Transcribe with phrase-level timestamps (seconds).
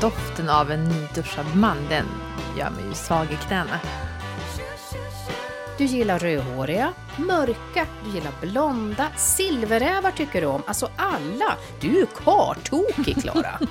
[0.00, 2.06] Doften av en nyduschad man, den
[2.58, 3.80] gör mig ju svag i knäna.
[5.78, 10.62] Du gillar rödhåriga, mörka, du gillar blonda, silverrävar tycker du om.
[10.66, 11.56] Alltså alla!
[11.80, 13.58] Du är kartokig, Klara.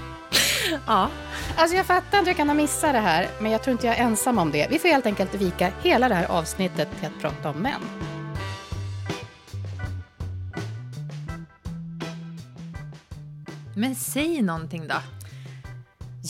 [0.87, 1.09] Ja.
[1.55, 3.97] Alltså jag fattar att jag kan ha missat det här, men jag tror inte jag
[3.97, 4.67] är ensam om det.
[4.69, 7.81] Vi får helt enkelt vika hela det här avsnittet till att prata om män.
[13.75, 14.95] Men säg någonting då.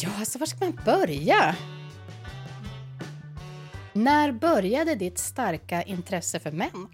[0.03, 1.55] Ja, alltså var ska man börja?
[3.93, 6.69] När började ditt starka intresse för män?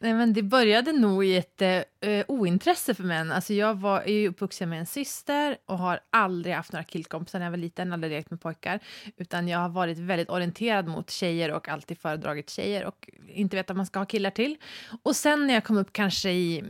[0.00, 3.32] Nej, men det började nog i ett eh, eh, ointresse för män.
[3.32, 7.38] Alltså jag var, är ju uppvuxen med en syster och har aldrig haft några killkompisar
[7.38, 8.80] när jag var liten, aldrig lekt med pojkar.
[9.16, 13.70] Utan jag har varit väldigt orienterad mot tjejer och alltid föredragit tjejer och inte vet
[13.70, 14.56] att man ska ha killar till.
[15.02, 16.64] Och sen när jag kom upp kanske i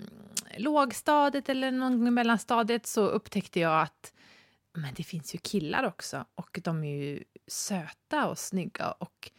[0.58, 4.12] lågstadiet eller någon gång i mellanstadiet så upptäckte jag att
[4.74, 9.30] men det finns ju killar också och de är ju söta och snygga och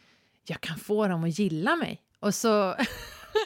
[0.44, 2.02] jag kan få dem att gilla mig.
[2.20, 2.76] Och så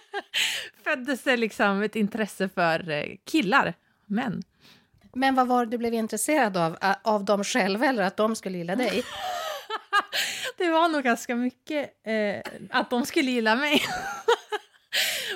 [0.84, 3.74] föddes det liksom ett intresse för eh, killar,
[4.06, 4.42] män.
[5.14, 6.76] Men vad var det du blev intresserad av?
[6.80, 9.02] Ä- Av dem själva eller att de skulle gilla dig?
[10.58, 13.82] Det var nog ganska mycket eh, att de skulle gilla mig.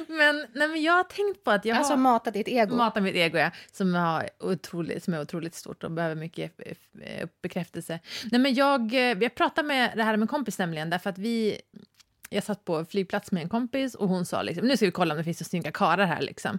[0.09, 1.99] men, nej, men jag har tänkt på att jag Alltså har...
[1.99, 2.77] mata ditt ego?
[2.77, 3.51] Mata mitt ego, ja.
[3.73, 8.01] Som, har otroligt, som är otroligt stort och behöver mycket eh, eh, bekräftelse.
[8.33, 11.19] Nej, men jag, eh, jag pratade med det här med en kompis nämligen, därför att
[11.19, 11.61] vi...
[12.37, 15.15] Jag satt på flygplats med en kompis och hon sa liksom, nu ska vi kolla
[15.15, 16.21] om det finns snygga karlar här.
[16.21, 16.59] Liksom.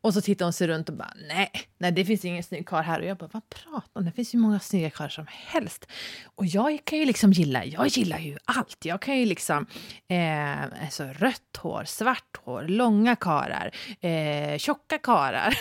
[0.00, 2.82] Och så tittade hon sig runt och bara, nej, nej det finns ingen snygg karl
[2.82, 3.00] här.
[3.00, 4.04] Och jag bara, vad pratar om?
[4.04, 5.86] Det finns ju många snygga karlar som helst.
[6.34, 8.84] Och jag kan ju liksom gilla, jag gillar ju allt.
[8.84, 9.66] Jag kan ju liksom,
[10.08, 15.58] eh, alltså rött hår, svart hår, långa karar, eh, tjocka karar.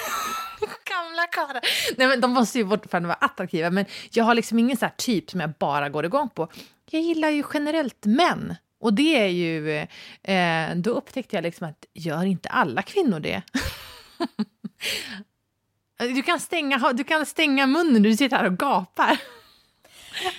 [0.90, 1.62] Gamla karlar.
[1.98, 3.70] Nej men de måste ju fortfarande vara attraktiva.
[3.70, 6.48] Men jag har liksom ingen så här typ som jag bara går igång på.
[6.92, 8.56] Jag gillar ju generellt män.
[8.80, 9.78] Och det är ju,
[10.24, 13.42] eh, då upptäckte jag liksom att gör inte alla kvinnor det?
[16.16, 19.22] du, kan stänga, du kan stänga munnen du sitter här och gapar.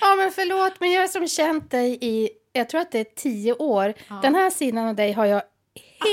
[0.01, 3.15] Ja, men förlåt, men jag har som känt dig i, jag tror att det är
[3.15, 3.93] tio år.
[4.21, 5.41] Den här sidan av dig har jag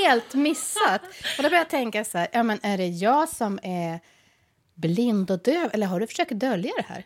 [0.03, 1.01] helt missat.
[1.37, 3.99] Och då börjar jag tänka så här, ja men är det jag som är
[4.75, 5.69] blind och döv?
[5.73, 7.05] Eller har du försökt dölja det här?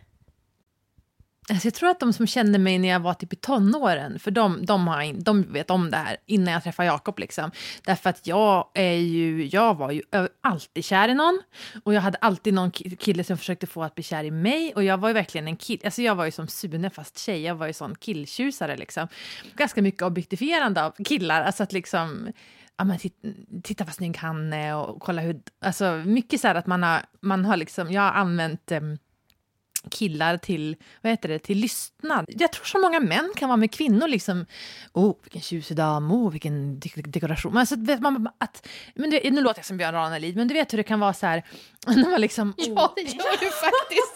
[1.50, 4.32] Alltså jag tror att de som kände mig när jag var typ i tonåren, för
[4.32, 7.20] de, de, har, de vet om det här innan jag träffade Jakob.
[7.20, 7.52] Liksom.
[7.84, 10.02] Därför att jag, är ju, jag var ju
[10.42, 11.42] alltid kär i någon
[11.84, 14.84] och jag hade alltid någon kille som försökte få att bli kär i mig och
[14.84, 17.56] jag var ju verkligen en kille, alltså jag var ju som Sune fast tjej, jag
[17.56, 19.08] var ju sån killtjusare liksom.
[19.56, 22.32] Ganska mycket objektifierande av killar, alltså att liksom
[22.78, 23.28] Ja, men titta,
[23.64, 25.42] titta vad snygg han är och kolla hur...
[25.62, 27.92] Alltså mycket så här att man har, man har liksom...
[27.92, 28.98] Jag har använt em,
[29.92, 32.26] killar till, vad heter det, till lystnad.
[32.28, 34.46] Jag tror så många män kan vara med kvinnor liksom.
[34.94, 37.54] Oh, vilken tjusig dam, oh, vilken de- dekoration.
[37.54, 40.54] Men, alltså, vet man, att, men det, nu låter jag som Björn Ranelid, men du
[40.54, 41.44] vet hur det kan vara så här,
[41.88, 42.54] när man liksom...
[42.58, 44.14] Ja, det gör du faktiskt.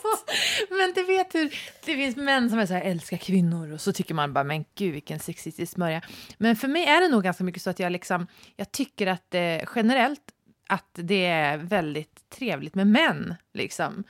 [0.69, 1.49] men du vet hur
[1.85, 4.65] det finns män som är så här, älskar kvinnor och så tycker man bara, men
[4.75, 6.01] gud vilken sexistisk smörja.
[6.37, 9.33] Men för mig är det nog ganska mycket så att jag liksom, jag tycker att
[9.35, 10.21] eh, generellt
[10.67, 13.35] att det är väldigt trevligt med män.
[13.53, 14.03] Liksom.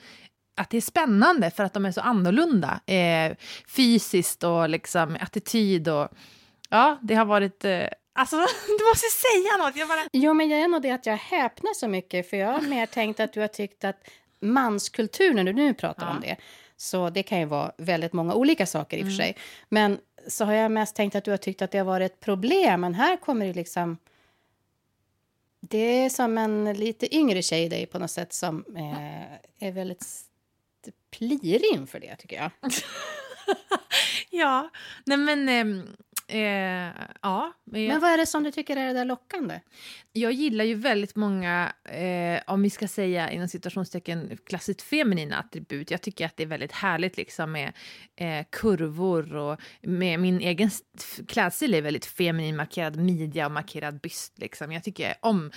[0.58, 2.80] Att det är spännande för att de är så annorlunda.
[2.86, 3.38] Eh,
[3.68, 6.08] fysiskt och liksom attityd och...
[6.70, 7.66] Ja, det har varit...
[7.66, 8.36] Eh, alltså,
[8.68, 9.76] du måste säga något!
[9.76, 10.08] Jag bara...
[10.14, 12.86] Jo, men jag är nog det att jag häpnar så mycket, för jag har mer
[12.86, 14.10] tänkt att du har tyckt att
[14.40, 16.12] manskultur, när du nu pratar Ja.
[16.12, 16.36] om det,
[16.78, 19.38] så det kan ju vara väldigt många olika saker i och för sig,
[19.70, 19.98] men
[20.28, 22.82] så har jag mest tänkt att du har tyckt att det har varit ett problem,
[22.82, 23.98] men här kommer det liksom...
[25.60, 29.72] Det är som en lite yngre tjej i dig på något sätt som eh, är
[29.72, 30.06] väldigt
[31.12, 32.52] plirig inför det, tycker jag.
[34.30, 34.70] ja,
[35.06, 35.50] nej men...
[35.50, 35.88] ehm,
[36.30, 39.60] Eh, ja, men vad är det som du tycker är det där lockande?
[40.14, 45.92] jag gillar ju väldigt många, eh, om vi ska säga inom citationstecken, klassiskt feminina attribut.
[45.92, 47.74] Jag tycker att det är väldigt härligt liksom med
[48.16, 54.00] eh, kurvor och med min egen st- klädstil är väldigt feminin, markerad midja och markerad
[54.00, 54.34] byst.
[54.40, 54.72] Liksom.
[54.72, 55.52] Jag tycker om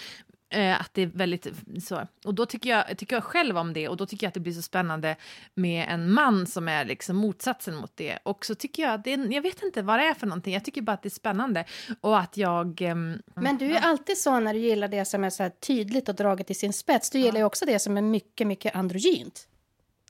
[0.51, 1.47] eh, att det är väldigt
[1.83, 2.07] så.
[2.25, 4.41] Och då tycker jag, tycker jag själv om det och då tycker jag att det
[4.41, 5.17] blir så spännande
[5.55, 8.19] med en man som är liksom motsatsen mot det.
[8.23, 10.55] Och så tycker jag att det är, jag vet inte vad det är för någonting,
[10.55, 11.65] jag tycker bara att det är spännande
[12.01, 12.83] och att jag...
[12.83, 16.15] ehm, Men du är alltid så när du gillar det som är så tydligt och
[16.15, 17.11] draget till sin spets.
[17.11, 19.47] Du gillar ju också det som är mycket, mycket androgynt.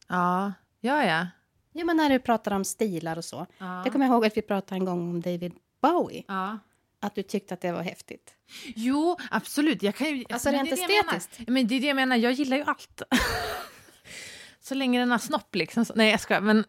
[0.09, 1.27] Ja, ja, ja.
[1.73, 3.47] Ja, men när du pratar om stilar och så.
[3.59, 3.83] Ja.
[3.85, 5.53] Det kommer jag ihåg att vi pratade en gång om David
[5.83, 6.25] Bowie.
[6.29, 6.59] ja.
[7.01, 8.35] Att du tyckte att det var häftigt.
[8.77, 9.83] Jo, absolut.
[9.83, 11.49] Jag kan ju, Alltså men rent det är det estetiskt.
[11.49, 13.03] Men det är det jag menar, jag gillar ju allt.
[14.61, 15.85] så länge den har snopp liksom.
[15.85, 16.65] Så, nej jag skojar men...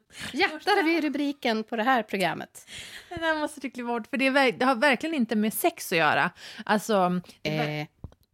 [0.65, 2.69] Har vi rubriken på det här programmet.
[3.09, 5.97] Det där måste du bort för det, är, det, har verkligen inte med sex att
[5.97, 6.31] göra.
[6.65, 7.21] Alltså...
[7.43, 7.87] Eh.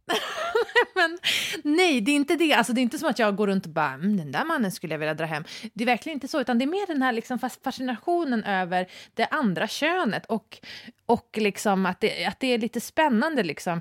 [0.94, 1.18] men,
[1.64, 2.52] nej, det är inte det.
[2.52, 4.72] Alltså, det är inte som att jag går runt och bara mm, den där mannen
[4.72, 5.44] skulle jag vilja dra hem.
[5.74, 9.26] Det är verkligen inte så, utan det är mer den här liksom fascinationen över det
[9.26, 10.58] andra könet och,
[11.06, 13.42] och liksom att, det, att det är lite spännande.
[13.42, 13.80] Liksom.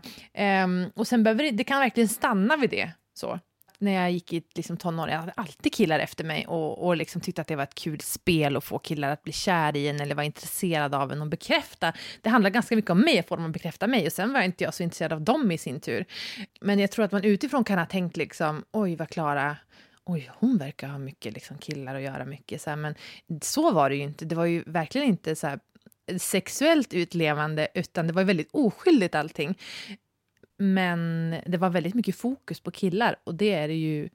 [0.63, 2.91] Um, och sen behöver det, det kan verkligen stanna vid det.
[3.13, 3.39] Så
[3.79, 7.21] när jag gick i liksom tonåren, jag hade alltid killar efter mig och, och liksom
[7.21, 10.01] tyckte att det var ett kul spel att få killar att bli kär i en
[10.01, 11.93] eller vara intresserade av en och bekräfta.
[12.21, 14.41] Det handlar ganska mycket om mig, att få dem att bekräfta mig och sen var
[14.41, 16.05] inte jag så intresserad av dem i sin tur.
[16.61, 19.57] Men jag tror att man utifrån kan ha tänkt liksom, oj vad Klara
[20.07, 22.61] oj, hon verkar ha mycket liksom, killar att göra mycket.
[22.61, 22.95] Så här, men
[23.41, 24.25] så var det ju inte.
[24.25, 25.59] Det var ju verkligen inte så här,
[26.17, 29.57] sexuellt utlevande, utan det var väldigt oskyldigt allting.
[30.57, 34.09] Men det var väldigt mycket fokus på killar och det är det ju...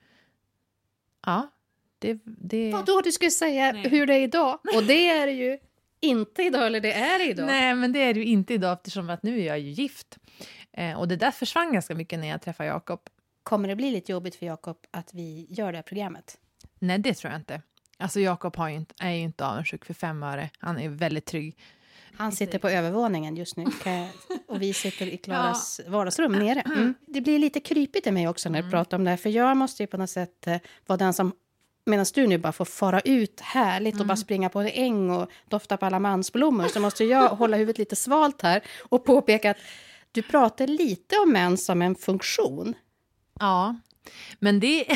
[1.27, 1.51] Ja,
[1.99, 2.19] det...
[2.25, 2.73] det...
[2.73, 3.89] Vadå, du skulle säga Nej.
[3.89, 4.59] hur det är idag?
[4.77, 5.59] Och det är det ju
[6.01, 7.47] inte idag, eller det är det idag.
[7.47, 10.19] Nej, men det är det ju inte idag eftersom att nu är jag ju gift.
[10.73, 13.01] Eh, och det där försvann ganska mycket när jag träffade Jakob.
[13.43, 16.39] Kommer det bli lite jobbigt för Jakob att vi gör det här programmet?
[16.79, 17.63] Nej, det tror jag inte.
[17.99, 18.57] Alltså Jakob
[19.01, 20.51] är ju inte avundsjuk för fem öre.
[20.59, 21.59] Han är väldigt trygg.
[22.23, 23.67] Han sitter på övervåningen just nu
[24.49, 25.91] och vi sitter i Klaras ja.
[25.91, 26.61] vardagsrum nere.
[26.61, 26.95] Mm.
[27.07, 28.71] Det blir lite krypigt i mig också när jag mm.
[28.71, 31.33] pratar om det här, för jag måste ju på något sätt eh, vara den som
[31.85, 34.09] Medan du nu bara får fara ut härligt och mm.
[34.09, 37.79] bara springa på en äng och dofta på alla mansblommor så måste jag hålla huvudet
[37.79, 39.57] lite svalt här och påpeka att
[40.13, 42.75] du pratar lite om män som en funktion.
[43.41, 43.77] Ja,
[44.39, 44.87] men det...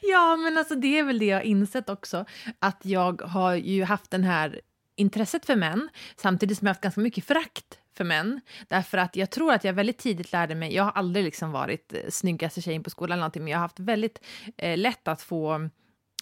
[0.00, 2.24] ja, men alltså det är väl det jag har insett också.
[2.58, 4.60] Att jag har ju haft den här
[4.96, 8.40] intresset för män samtidigt som jag har haft ganska mycket förakt för män.
[8.68, 11.92] Därför att jag tror att jag väldigt tidigt lärde mig, jag har aldrig liksom varit
[11.92, 14.20] eh, snyggaste tjejen på skolan eller någonting, men jag har haft väldigt
[14.56, 15.68] eh, lätt att få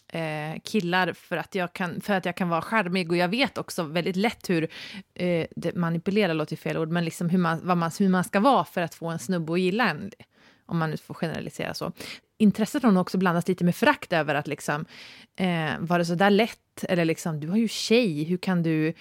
[0.09, 3.59] eh, killar för att, jag kan, för att jag kan vara charmig och jag vet
[3.59, 4.69] också väldigt lätt hur,
[5.15, 8.65] eh, manipulera låter fel ord, men liksom hur man, vad man, hur man ska vara
[8.65, 10.11] för att få en snubbe att gilla en
[10.67, 11.93] om man nu får generalisera så.
[12.39, 14.85] Intresset har nog också blandats lite med frakt över att liksom,
[15.37, 16.85] eh, var det så där lätt?
[16.89, 18.93] Eller liksom, du har ju tjej, hur kan du...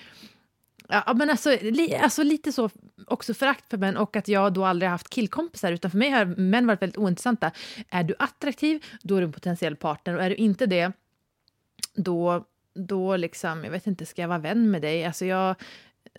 [0.87, 2.69] Ja, men alltså, li, alltså lite så
[3.07, 6.25] också förakt för män och att jag då aldrig haft killkompisar utan för mig har
[6.25, 7.51] män varit väldigt ointressanta.
[7.89, 10.91] Är du attraktiv, då är du en potentiell partner och är du inte det,
[11.95, 12.45] då
[12.75, 15.05] då liksom, jag vet inte, ska jag vara vän med dig?
[15.05, 15.55] Alltså jag,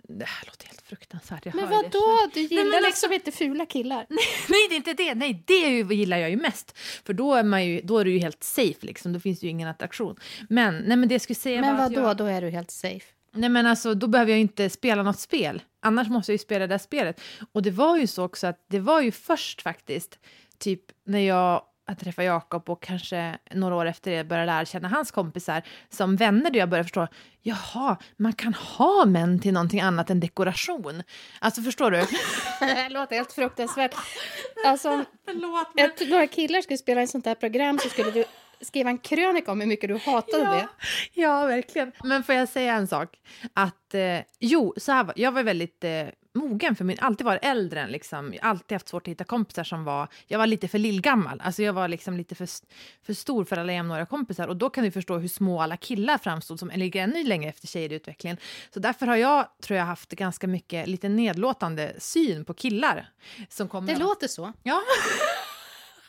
[0.03, 1.47] det här låter helt fruktansvärt.
[1.47, 2.31] Jag men vadå?
[2.35, 4.07] Du gillar Nej, liksom alltså, inte fula killar?
[4.49, 5.15] Nej, det är inte det.
[5.15, 6.79] Nej, det gillar jag ju mest.
[6.79, 9.13] För då är, man ju, då är du ju helt safe, liksom.
[9.13, 10.17] då finns det ju ingen attraktion.
[10.49, 12.17] Men, nej, men det jag skulle säga Men vadå, jag...
[12.17, 13.07] då är du helt safe?
[13.33, 15.63] Nej, men alltså, då behöver jag inte spela något spel.
[15.81, 17.21] Annars måste jag ju spela det spelet.
[17.53, 20.19] Och det var ju så också att det var ju först faktiskt,
[20.59, 24.89] typ när jag att träffa Jakob och kanske några år efter det börja lära känna
[24.89, 27.09] hans kompisar som vänner där jag började förstå,
[27.43, 31.03] jaha, man kan ha män till någonting annat än dekoration.
[31.39, 32.07] Alltså förstår du?
[32.61, 33.95] det låter helt fruktansvärt.
[34.67, 35.85] Alltså, Förlåt, men...
[35.85, 38.25] ett, några killar skulle spela i ett sånt här program så skulle du
[38.61, 40.69] skriva en krönika om hur mycket du hatade ja, det.
[41.13, 41.93] Ja, verkligen.
[42.05, 43.17] Men får jag säga en sak?
[43.53, 47.45] Att, eh, jo, så här var, jag var väldigt eh, mogen för min, alltid varit
[47.45, 50.79] äldre än liksom, alltid haft svårt att hitta kompisar som var, jag var lite för
[50.79, 52.49] lillgammal, alltså jag var liksom lite för,
[53.03, 56.19] för stor för alla jämnåriga kompisar och då kan du förstå hur små alla killar
[56.19, 58.37] framstod som ligger ännu längre efter tjejer i utvecklingen.
[58.75, 63.09] Så därför har jag, tror jag, haft ganska mycket lite nedlåtande syn på killar.
[63.49, 64.53] Som kommer det låter så.
[64.63, 64.83] Ja.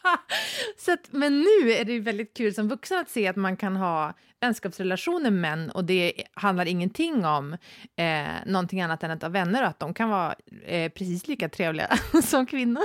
[0.77, 3.75] så att, men nu är det väldigt kul som vuxen att se att man kan
[3.75, 7.53] ha vänskapsrelationer med män och det handlar ingenting om
[7.95, 10.35] eh, någonting annat än att ha vänner och att de kan vara
[10.65, 12.83] eh, precis lika trevliga som kvinnor.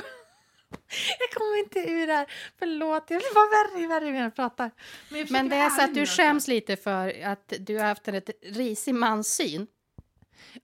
[1.19, 2.27] Jag kommer inte ur det här.
[2.59, 4.71] Förlåt, jag blir bara värre och värre när jag pratar.
[5.09, 8.09] Men, jag men det är så att du skäms lite för att du har haft
[8.09, 9.67] en risig manssyn.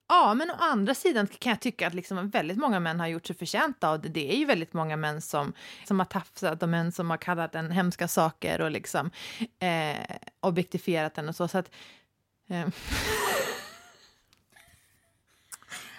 [0.09, 3.27] Ja, men å andra sidan kan jag tycka att liksom väldigt många män har gjort
[3.27, 4.09] sig förtjänta av det.
[4.09, 5.53] Det är ju väldigt många män som,
[5.85, 9.11] som har tafsat och män som har kallat en hemska saker och liksom
[9.59, 11.49] eh, objektifierat den och så.
[11.49, 11.71] så att,
[12.49, 12.69] eh.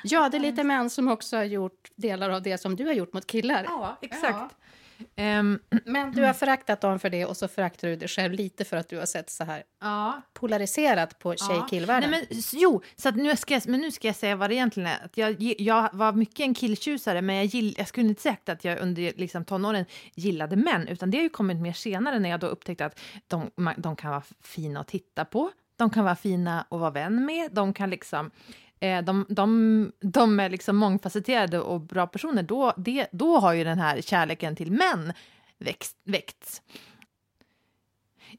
[0.04, 2.94] Ja, det är lite män som också har gjort delar av det som du har
[2.94, 3.64] gjort mot killar.
[3.64, 4.38] Ja, exakt.
[4.38, 4.50] Ja.
[5.00, 8.66] Um, men du har föraktat dem för det och så föraktar du dig själv lite
[8.66, 10.22] för att du har sett så här ja.
[10.34, 12.14] polariserat på tjej-killvärlden.
[12.30, 12.38] Ja.
[12.54, 15.06] jo, så nu ska jag, men nu ska jag säga vad det egentligen är.
[15.06, 18.66] Att jag, jag var mycket en killtjusare men jag, gill, jag skulle inte sagt att
[18.66, 22.40] jag under liksom, tonåren gillade män utan det har ju kommit mer senare när jag
[22.40, 26.62] då upptäckte att de, de kan vara fina att titta på, de kan vara fina
[26.62, 28.32] att vara vän med, de kan liksom
[28.80, 33.64] Eh, de, de, de är liksom mångfacetterade och bra personer, då, det, då har ju
[33.64, 35.14] den här kärleken till män
[35.58, 36.62] växt, väckts.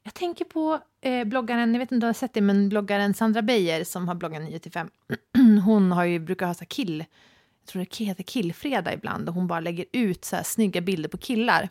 [0.02, 3.14] Jag tänker på eh, bloggaren, jag vet inte om du har sett det, men bloggaren
[3.14, 4.90] Sandra Beijer som har bloggat 9 till 5.
[5.64, 7.04] Hon har ju, brukar ha så kill,
[7.60, 11.08] jag tror det heter killfredag ibland, och hon bara lägger ut så här snygga bilder
[11.08, 11.68] på killar.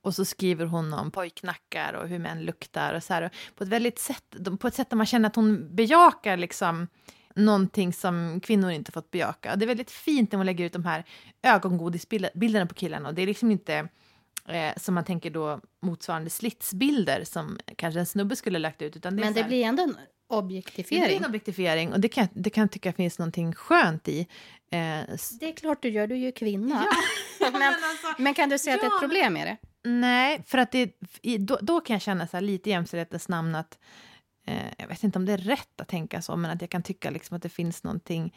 [0.00, 3.30] Och så skriver hon om pojknackar och hur män luktar och så här.
[3.54, 6.88] På ett, väldigt sätt, på ett sätt där man känner att hon bejakar liksom
[7.36, 9.56] någonting som kvinnor inte fått bejaka.
[9.56, 11.04] Det är väldigt fint när hon lägger ut de här
[11.42, 13.08] ögongodisbilderna på killarna.
[13.08, 13.88] Och det är liksom inte
[14.48, 18.96] eh, som man tänker då motsvarande slitsbilder som kanske en snubbe skulle lagt ut.
[18.96, 19.96] Utan det Men det här, blir ändå en
[20.28, 21.02] objektifiering.
[21.02, 24.20] Det blir en objektifiering och det kan, det kan jag tycka finns någonting skönt i.
[24.70, 24.78] Eh,
[25.40, 26.86] det är klart du gör, du är ju kvinna.
[27.40, 29.56] Ja, men, alltså, men, kan du säga ja, att det är ett problem med det?
[29.88, 30.92] Nej, för att det,
[31.38, 33.78] då, då kan jag känna så här lite i jämställdhetens namn att
[34.46, 36.82] eh, jag vet inte om det är rätt att tänka så, men att jag kan
[36.82, 38.34] tycka liksom att det finns någonting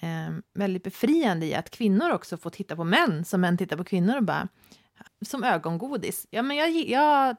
[0.00, 3.84] eh, väldigt befriande i att kvinnor också får titta på män som män tittar på
[3.84, 4.48] kvinnor och bara
[5.26, 6.26] som ögongodis.
[6.30, 7.36] Ja, men jag, jag,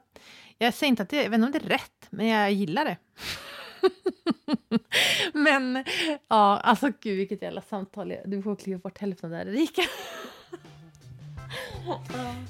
[0.57, 2.85] jag säger inte att det, jag vet inte om det är rätt, men jag gillar
[2.85, 2.97] det.
[5.33, 5.85] men
[6.27, 8.13] ja, alltså gud vilket jävla samtal.
[8.25, 9.81] Du får kliva bort hälften där, Erika.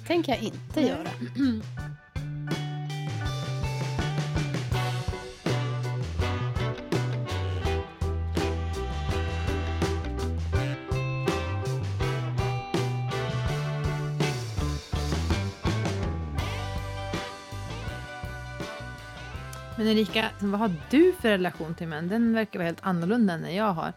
[0.07, 1.09] tänker jag inte göra.
[19.79, 22.07] Men Erika, vad har du för relation till män?
[22.07, 23.93] Den verkar vara helt annorlunda än jag har.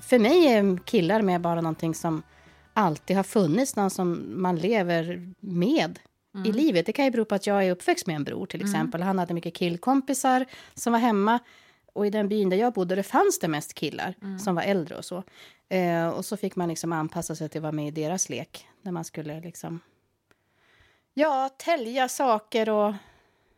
[0.00, 2.22] För mig är killar med bara någonting som
[2.72, 5.98] alltid har funnits, någon som man lever med
[6.34, 6.46] mm.
[6.46, 6.86] i livet.
[6.86, 8.72] Det kan ju bero på att jag är uppväxt med en bror till mm.
[8.72, 9.00] exempel.
[9.00, 9.06] Mm.
[9.06, 11.38] Han hade mycket killkompisar som var hemma.
[11.92, 14.38] Och i den byn där jag bodde det fanns det mest killar mm.
[14.38, 15.22] som var äldre och så.
[15.68, 18.66] Eh, och så fick man liksom anpassa sig till att vara med i deras lek.
[18.82, 19.80] När man skulle liksom...
[21.14, 22.94] Ja, tälja saker och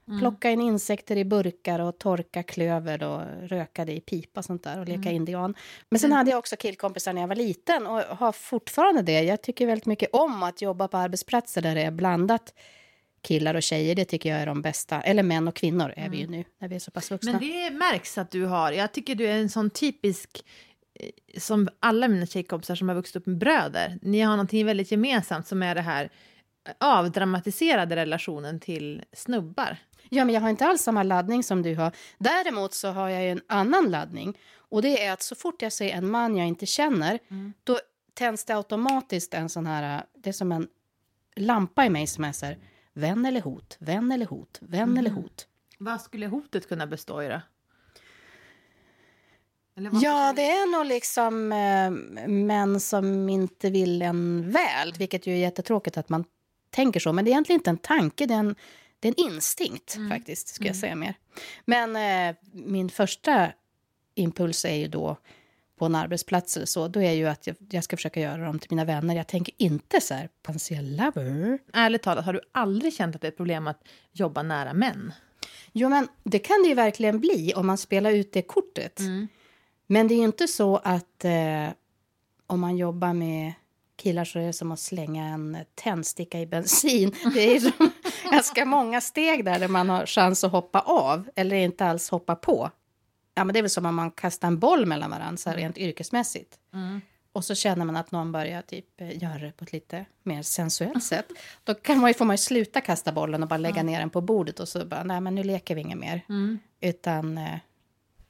[0.09, 0.21] Mm.
[0.21, 4.63] Plocka in insekter i burkar och torka klöver och röka det i pipa och sånt
[4.63, 5.15] där och leka mm.
[5.15, 5.55] indian.
[5.91, 6.17] Men sen mm.
[6.17, 9.23] hade jag också killkompisar när jag var liten och har fortfarande det.
[9.23, 12.55] Jag tycker väldigt mycket om att jobba på arbetsplatser där det är blandat
[13.23, 13.95] killar och tjejer.
[13.95, 15.01] Det tycker jag är de bästa.
[15.01, 16.39] Eller män och kvinnor är vi ju mm.
[16.39, 17.33] nu när vi är så pass vuxna.
[17.33, 18.73] Men det märks att du har.
[18.73, 20.45] Jag tycker du är en sån typisk
[21.01, 23.99] eh, som alla mina tjejkompisar som har vuxit upp med bröder.
[24.03, 26.11] Ni har någonting väldigt gemensamt som är det här
[26.79, 29.77] avdramatiserade relationen till snubbar.
[30.11, 31.93] Ja, men jag har inte alls samma laddning som du har.
[32.19, 34.39] Däremot så har jag en annan laddning.
[34.57, 37.53] Och det är att så fort jag ser en man jag inte känner, mm.
[37.65, 37.79] då
[38.15, 40.69] tänds det automatiskt en sån här, det är som en
[41.37, 42.59] lampa i mig som är så här,
[42.93, 44.99] vän eller hot, vän eller hot, vän mm.
[44.99, 45.47] eller hot.
[45.79, 47.41] Vad skulle hotet kunna bestå i då?
[50.03, 51.91] Ja, det är nog liksom äh,
[52.29, 56.25] män som inte vill en väl, vilket ju är jättetråkigt att man
[56.71, 57.13] tänker så.
[57.13, 58.55] Men det är egentligen inte en tanke, det är en
[59.01, 60.11] det är en instinkt mm.
[60.11, 60.81] faktiskt, ska jag mm.
[60.81, 61.15] säga mer.
[61.65, 63.53] Men eh, min första
[64.15, 65.17] impuls är ju då
[65.79, 68.59] på en arbetsplats eller så, då är ju att jag, jag, ska försöka göra dem
[68.59, 69.17] till mina vänner.
[69.17, 71.59] Jag tänker inte så här, potentiell lover.
[71.73, 75.13] Ärligt talat, har du aldrig känt att det är ett problem att jobba nära män?
[75.73, 79.01] Jo, men det kan det ju verkligen bli om man spelar ut det kortet.
[79.01, 79.29] Mm.
[79.87, 81.69] Men det är ju inte så att eh,
[82.47, 83.53] om man jobbar med
[83.99, 87.15] killar så är det som att slänga en tändsticka i bensin.
[87.35, 87.91] Det är som
[88.31, 92.35] ganska många steg där, där man har chans att hoppa av eller inte alls hoppa
[92.35, 92.71] på.
[93.35, 95.79] Ja, men det är väl som om man kastar en boll mellan varandra så rent
[95.79, 96.59] yrkesmässigt.
[96.75, 97.01] Mm.
[97.33, 100.43] Och så känner man att någon börjar typ eh, göra det på ett lite mer
[100.43, 101.27] sensuellt sätt.
[101.65, 103.87] Då kan man ju, får man ju sluta kasta bollen och bara lägga mm.
[103.87, 106.25] ner den på bordet och så bara, nej men nu leker vi inget mer.
[106.29, 106.59] Mm.
[106.81, 107.59] Utan eh,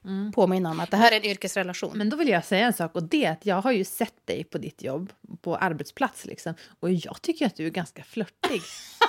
[0.05, 0.33] mm.
[0.33, 1.99] påminna om att det här är en yrkesrelation.
[1.99, 4.27] Men då vill jag säga en sak och det är att jag har ju sett
[4.27, 6.55] dig på ditt jobb, på arbetsplats liksom.
[6.81, 8.63] Och jag tycker att du är ganska flörtig.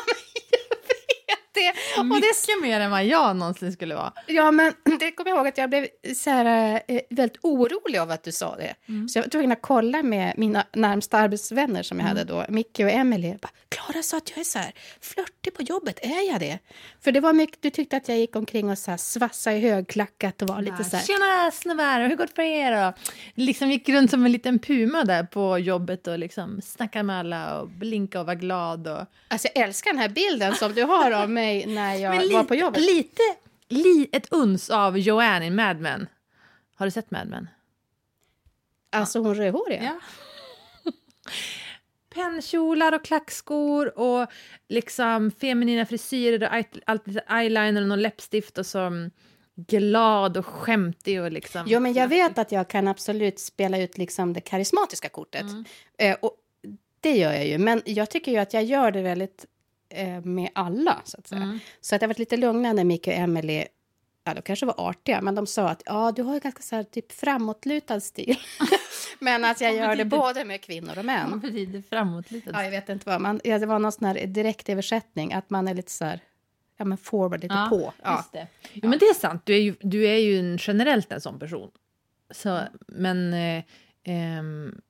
[1.59, 2.03] det.
[2.03, 4.13] Mycket det, mer än vad jag någonsin skulle vara.
[4.27, 8.11] Ja, men det kommer jag ihåg att jag blev så här, eh, väldigt orolig av
[8.11, 8.75] att du sa det.
[8.87, 9.09] Mm.
[9.09, 12.17] Så jag var tvungen att kolla med mina närmsta arbetsvänner som jag mm.
[12.17, 13.39] hade då, Micke och Emelie.
[13.69, 16.59] Klara sa att jag är så här flörtig på jobbet, är jag det?
[17.01, 19.59] För det var mycket, du tyckte att jag gick omkring och så här svassade i
[19.59, 21.03] högklackat och var lite så här...
[21.03, 22.87] Tjena snubbar, hur går det för er?
[22.87, 22.93] Och
[23.35, 27.59] liksom gick runt som en liten puma där på jobbet och liksom snackade med alla
[27.59, 28.87] och blinkade och var glad.
[28.87, 29.05] Och...
[29.27, 32.33] Alltså jag älskar den här bilden som du har av mig mig när jag li,
[32.33, 32.81] var på jobbet.
[32.81, 33.21] Lite,
[33.69, 36.07] li, ett uns av Joanne i Mad Men.
[36.75, 37.47] Har du sett Mad Men?
[38.89, 39.83] Alltså hon rödhåriga?
[39.83, 39.99] Ja.
[42.13, 44.27] Pennkjolar och klackskor och
[44.69, 49.09] liksom feminina frisyrer och alltid eyeliner och någon läppstift och så
[49.55, 51.63] glad och skämtig och liksom...
[51.67, 55.41] Jo, men jag vet att jag kan absolut spela ut liksom det karismatiska kortet.
[55.41, 55.65] Mm.
[55.97, 56.35] Eh, och
[56.99, 59.45] det gör jag ju, men jag tycker ju att jag gör det väldigt
[59.89, 61.41] eh, med alla, så att säga.
[61.41, 61.59] Mm.
[61.81, 63.65] Så att jag varit lite lugnare när Micke och Emily
[64.23, 66.75] Ja, de kanske var artiga, men de sa att ja, du har ju ganska så
[66.75, 68.37] här, typ framåtlutad stil.
[69.19, 71.39] men att jag Vad gör det både med kvinnor och Vad män.
[71.39, 72.51] betyder framåtlutad?
[72.53, 73.21] Ja, jag vet inte vad.
[73.21, 76.19] Man, ja, det var någon sån här direktöversättning, att man är lite så här,
[76.77, 77.93] ja men forward, lite Ja, på.
[78.03, 78.17] Ja.
[78.17, 78.47] Just det.
[78.73, 79.41] Jo, men det är sant.
[79.45, 81.71] Du är ju, du är ju en, generellt en sån person.
[82.31, 83.63] Så, men eh,
[84.03, 84.81] ehm,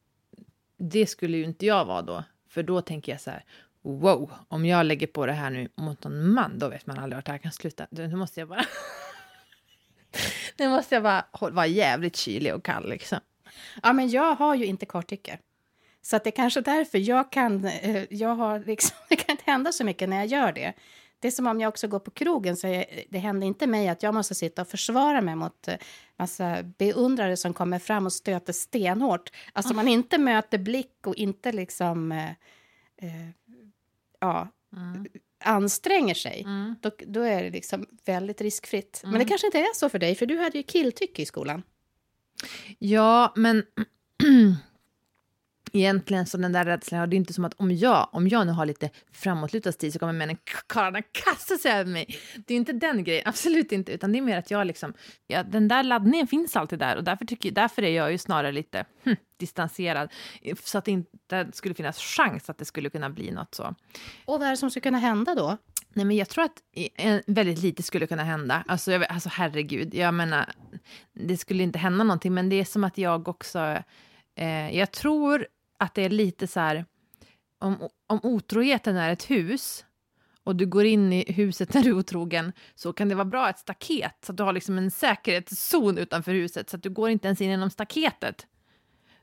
[0.77, 2.23] det skulle ju inte jag vara då.
[2.49, 3.43] För då tänker jag så här,
[3.81, 7.17] wow, om jag lägger på det här nu mot någon man, då vet man aldrig
[7.17, 7.87] vart det här kan sluta.
[7.89, 8.65] Nu måste jag bara...
[10.57, 13.19] nu måste jag bara vara jävligt kylig och kall liksom.
[13.83, 15.39] ja, men jag har ju inte karttycke.
[16.01, 19.51] Så att det är kanske därför jag kan, eh, jag har liksom, det kan inte
[19.51, 20.73] hända så mycket när jag gör det.
[21.21, 23.87] Det är som om jag också går på krogen, så jag, det händer inte mig
[23.87, 25.75] att jag måste sitta och försvara mig mot eh,
[26.17, 29.29] massa beundrare som kommer fram och stöter stenhårt.
[29.53, 32.29] Alltså man inte möter blick och inte liksom, eh,
[34.19, 34.47] ja,
[35.43, 36.41] anstränger sig.
[36.41, 36.75] Mm.
[36.81, 38.99] Då, då är det liksom väldigt riskfritt.
[39.03, 39.19] Men Mm.
[39.19, 41.63] det kanske inte är så för dig, för du hade ju killtycke i skolan.
[42.79, 43.63] Ja, men
[45.73, 48.53] egentligen så den där rädslan, det är inte som att om jag, om jag nu
[48.53, 52.19] har lite framåtlutad stil så kommer männen karlarna kasta sig över mig.
[52.47, 54.93] Det är inte den grejen, absolut inte, utan det är mer att jag liksom,
[55.27, 58.51] ja, den där laddningen finns alltid där och därför, tycker, därför är jag ju snarare
[58.51, 60.09] lite hm, distanserad
[60.63, 63.75] så att det inte skulle finnas chans att det skulle kunna bli något så.
[64.25, 65.57] Och vad är det som skulle kunna hända då?
[65.93, 66.61] Nej, men jag tror att
[67.25, 68.63] väldigt lite skulle kunna hända.
[68.67, 70.51] Alltså, jag, alltså herregud, jag menar,
[71.13, 73.77] det skulle inte hända någonting, men det är som att jag också,
[74.35, 75.47] eh, jag tror
[75.79, 76.85] att det är lite så här,
[77.59, 79.85] om, om otroheten är ett hus
[80.43, 83.49] och du går in i huset när du är otrogen så kan det vara bra
[83.49, 87.09] ett staket så att du har liksom en säkerhetszon utanför huset så att du går
[87.09, 88.47] inte ens in genom staketet.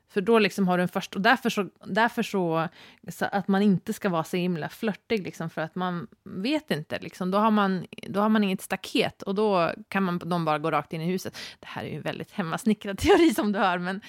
[0.09, 1.15] För då liksom har du en först...
[1.15, 2.67] Och därför så, därför så,
[3.07, 6.99] så att man inte ska vara så himla flörtig, liksom, för att man vet inte.
[6.99, 7.31] Liksom.
[7.31, 10.71] Då, har man, då har man inget staket och då kan man, de bara gå
[10.71, 11.37] rakt in i huset.
[11.59, 14.01] Det här är ju en väldigt hemmasnickrad teori som du hör, men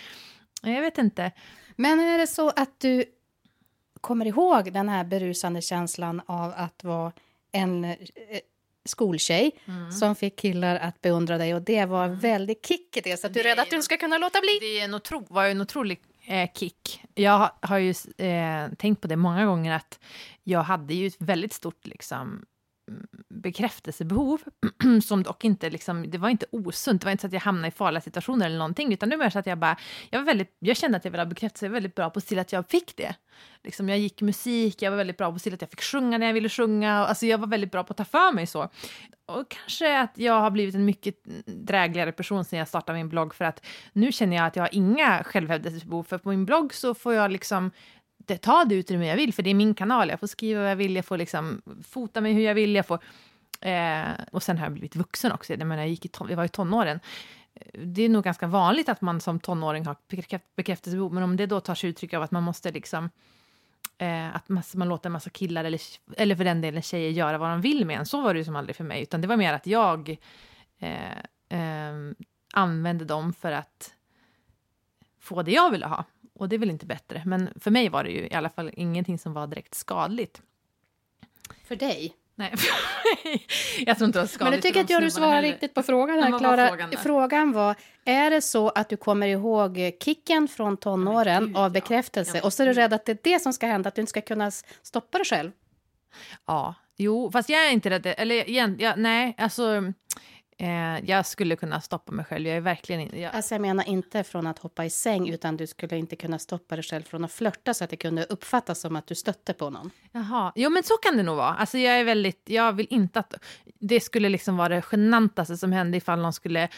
[0.63, 1.33] jag vet inte.
[1.81, 3.05] Men är det så att du
[4.01, 7.13] kommer ihåg den här berusande känslan av att vara
[7.53, 7.97] en eh,
[8.85, 9.51] skoltjej
[10.01, 13.27] som fick killar att beundra dig och det var en väldig kick i det så
[13.27, 14.59] att du är rädd att du ska kunna låta bli.
[14.61, 17.05] Det är en otro, var en otrolig eh, kick.
[17.15, 17.91] Jag har- ju
[18.27, 19.99] eh, tänkt på det många gånger att
[20.45, 22.45] jag hade ju ett väldigt stort liksom, mm,
[23.29, 24.41] bekräftelsebehov
[25.03, 27.69] som dock inte liksom, det var inte osunt, det var inte så att jag hamnade
[27.69, 29.77] i farliga situationer eller någonting, utan det var mer så att jag bara,
[30.11, 32.19] jag var väldigt, jag kände att jag ville ha bekräftelse, jag var väldigt bra på
[32.19, 33.15] att se till att jag fick det.
[33.65, 35.83] Liksom, jag gick musik, jag var väldigt bra på att se till att jag fick
[35.83, 38.47] sjunga när jag ville sjunga, alltså jag var väldigt bra på att ta för mig
[38.47, 38.69] så.
[39.27, 41.15] Och kanske att jag har blivit en mycket
[41.47, 44.75] drägligare person sen jag startade min blogg, för att nu känner jag att jag har
[44.75, 47.71] inga självhävdelsebehov, för på min blogg så får jag liksom
[48.37, 50.09] ta det utrymme jag vill, för det är min kanal.
[50.09, 52.87] Jag får skriva vad jag vill, jag får liksom fota mig hur jag vill, jag
[52.87, 52.99] får...
[53.61, 55.53] Eh, och sen har jag blivit vuxen också.
[55.53, 57.01] Jag, menar, jag, gick i ton, jag var i tonåren.
[57.73, 59.97] Det är nog ganska vanligt att man som tonåring har
[60.57, 63.11] bekräftelsebehov, men om det då tar sig uttryck av att man måste liksom...
[63.99, 65.81] Eh, att man, man låter en massa killar, eller,
[66.17, 68.07] eller för den delen tjejer, göra vad de vill med en.
[68.07, 70.17] Så var det ju som aldrig för mig, utan det var mer att jag
[70.79, 71.95] eh, eh,
[72.55, 73.95] använde dem för att
[75.21, 76.05] få det jag ville ha.
[76.39, 77.23] Och det är väl inte bättre.
[77.27, 80.43] Men för mig var det ju i alla fall ingenting som var direkt skadligt.
[81.65, 82.15] För dig.
[82.35, 82.55] Nej,
[83.87, 84.41] jag tror inte det var skadligt.
[84.41, 85.49] Men jag tycker inte jag du svarar heller.
[85.49, 86.69] riktigt på frågan här, Klara.
[86.69, 87.75] frågan Frågan, var,
[88.05, 91.69] är det så att du kommer ihåg kicken från tonåren gud, av ja.
[91.69, 93.95] bekräftelse Ja, och så är du rädd att det är det som ska hända, att
[93.95, 94.51] du inte ska kunna
[94.83, 95.51] stoppa dig själv?
[96.47, 98.07] Ja, jo, fast jag är inte rädd.
[98.07, 99.93] Eller igen, jag, nej, alltså...
[100.61, 102.47] Eh, jag skulle kunna stoppa mig själv.
[102.47, 103.21] Jag är verkligen inte...
[103.21, 106.39] Jag, Alltså jag menar inte från att hoppa i säng, utan du skulle inte kunna
[106.39, 109.53] stoppa dig själv från att flörta så att det kunde uppfattas som att du stötte
[109.53, 109.91] på någon.
[110.13, 111.55] Jaha, jo men så kan det nog vara.
[111.55, 113.35] Alltså jag är väldigt, jag vill inte att
[113.81, 116.69] det skulle liksom vara det genantaste som hände ifall någon skulle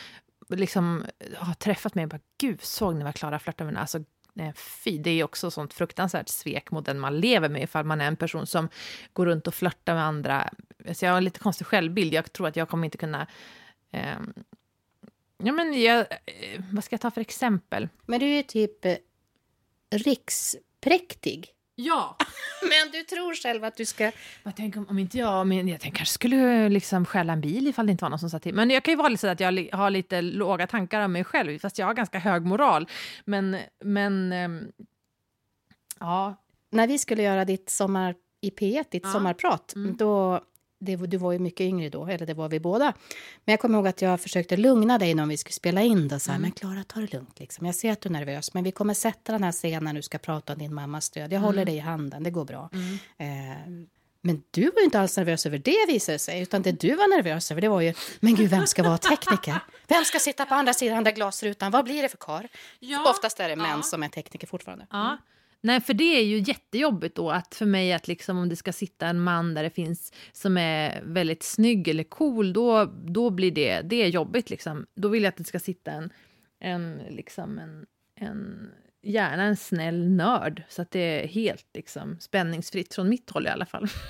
[0.49, 1.05] liksom
[1.39, 3.75] ha träffat mig och bara gud, såg ni vad Klara flörtade med?
[3.75, 3.99] den?" Alltså
[4.33, 8.01] nej, fy, det är också sånt fruktansvärt svek mot den man lever med ifall man
[8.01, 8.69] är en person som
[9.13, 10.51] går runt och flörtar med andra.
[10.93, 13.27] Så jag har en lite konstig självbild, jag tror att jag kommer inte kunna
[15.43, 17.89] Ja, men jag, eh, vad ska jag ta för exempel?
[18.07, 18.97] Men du är ju typ eh,
[19.91, 21.49] rikspräktig.
[21.75, 22.17] Ja,
[22.63, 24.13] Men du tror själv att du ska...
[24.43, 27.67] Jag tänker om, om inte jag, men jag tänker, kanske skulle liksom stjäla en bil
[27.69, 28.55] ifall det inte var någon som sa till.
[28.55, 31.25] Men jag kan ju vara lite så att jag har lite låga tankar om mig
[31.25, 32.89] själv, fast jag har ganska hög moral.
[33.25, 34.73] Men, men ehm,
[36.01, 36.37] ja,
[36.71, 39.13] När vi skulle göra ditt sommar i P1, ditt Ja.
[39.13, 39.97] sommarprat, Mm.
[39.97, 40.41] då...
[40.83, 42.85] Det, du var ju mycket yngre då, eller det var vi båda.
[43.45, 46.09] Men jag kommer ihåg att jag försökte lugna dig när vi skulle spela in.
[46.09, 46.43] Då, så här, Mm.
[46.43, 47.41] Men Klara, ta det lugnt.
[47.41, 47.67] Liksom.
[47.67, 50.03] Jag ser att du är nervös, men vi kommer sätta den här scenen när du
[50.03, 51.33] ska prata om din mammas död.
[51.33, 52.71] Jag håller dig i handen, det går bra.
[52.73, 52.95] Mm.
[53.53, 53.87] Eh,
[54.23, 57.17] Men du var ju inte alls nervös över det visade sig, utan det du var
[57.17, 59.59] nervös över det var ju, men gud, vem ska vara tekniker?
[59.89, 61.71] Vem ska sitta på andra sidan där glasrutan?
[61.71, 62.49] Vad blir det för kar?
[62.79, 63.11] Ja.
[63.11, 63.83] Oftast är det män Ja.
[63.83, 64.87] som är tekniker fortfarande.
[64.91, 65.19] Ja.
[65.63, 68.73] Nej, för det är ju jättejobbigt då att för mig att liksom om det ska
[68.73, 73.51] sitta en man där det finns som är väldigt snygg eller cool, då, då blir
[73.51, 74.87] det, det är jobbigt liksom.
[74.95, 76.13] Då vill jag att det ska sitta en,
[76.61, 78.71] en liksom en, en
[79.03, 83.51] gärna en snäll nörd så att det är helt liksom spänningsfritt från mitt håll i
[83.51, 83.87] alla fall.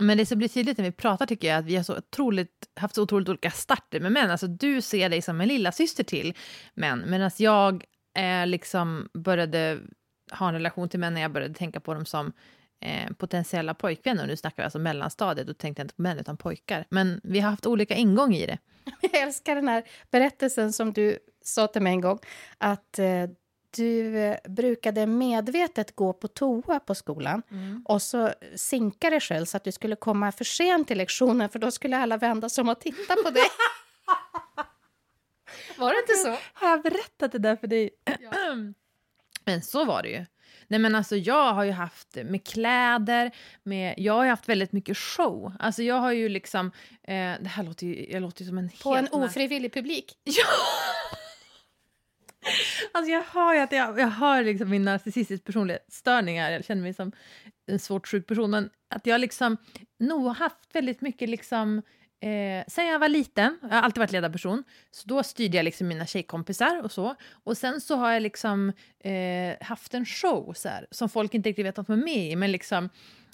[0.00, 2.68] Men det som blir tydligt när vi pratar tycker jag att vi har så otroligt,
[2.74, 4.30] haft så otroligt olika starter med män.
[4.30, 6.34] Alltså du ser dig som en lilla syster till
[6.74, 7.84] män, medan jag
[8.18, 9.80] eh, liksom började
[10.30, 12.32] ha en relation till män när jag började tänka på dem som
[12.80, 14.22] eh, potentiella pojkvänner.
[14.22, 16.84] Och nu snackar vi alltså mellanstadiet, då tänkte jag inte på män utan pojkar.
[16.88, 18.58] Men vi har haft olika ingång i det.
[19.00, 22.18] Jag älskar den här berättelsen som du sa till mig en gång,
[22.58, 23.24] att eh,
[23.76, 27.42] du eh, brukade medvetet gå på toa på skolan
[27.84, 31.58] och så sinka dig själv så att du skulle komma för sent till lektionen för
[31.58, 33.42] då skulle alla vända sig om och titta på dig.
[35.78, 36.38] Var det inte så?
[36.52, 37.90] Har jag berättat det där för dig?
[39.44, 40.26] Men så var det ju.
[40.70, 43.30] Nej men alltså jag har ju haft med kläder,
[43.62, 45.52] med, jag har ju haft väldigt mycket show.
[45.58, 46.66] Alltså jag har ju liksom,
[47.02, 50.12] eh, det här låter ju, jag låter ju som en På en ofrivillig publik.
[50.24, 50.44] Ja!
[52.92, 56.94] Alltså jag har ju att jag, jag har liksom min narcissistiska personlighetsstörningar, jag känner mig
[56.94, 57.12] som
[57.66, 59.56] en svårt sjuk person, men att jag liksom
[59.98, 61.82] nog har haft väldigt mycket liksom
[62.20, 65.88] Eh, sen jag var liten, jag har alltid varit ledarperson, så då styrde jag liksom
[65.88, 67.14] mina tjejkompisar och så.
[67.44, 71.48] Och sen så har jag liksom eh, haft en show så här, som folk inte
[71.48, 72.88] riktigt vet att de är med i, men liksom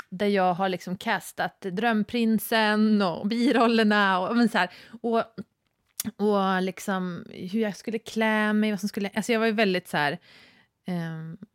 [0.08, 4.70] där jag har liksom castat Drömprinsen och birollerna och men så här.
[5.00, 5.22] Och,
[6.16, 9.10] och liksom hur jag skulle klä mig, vad som skulle...
[9.14, 10.12] Alltså jag var ju väldigt så här...
[10.86, 11.48] Eh,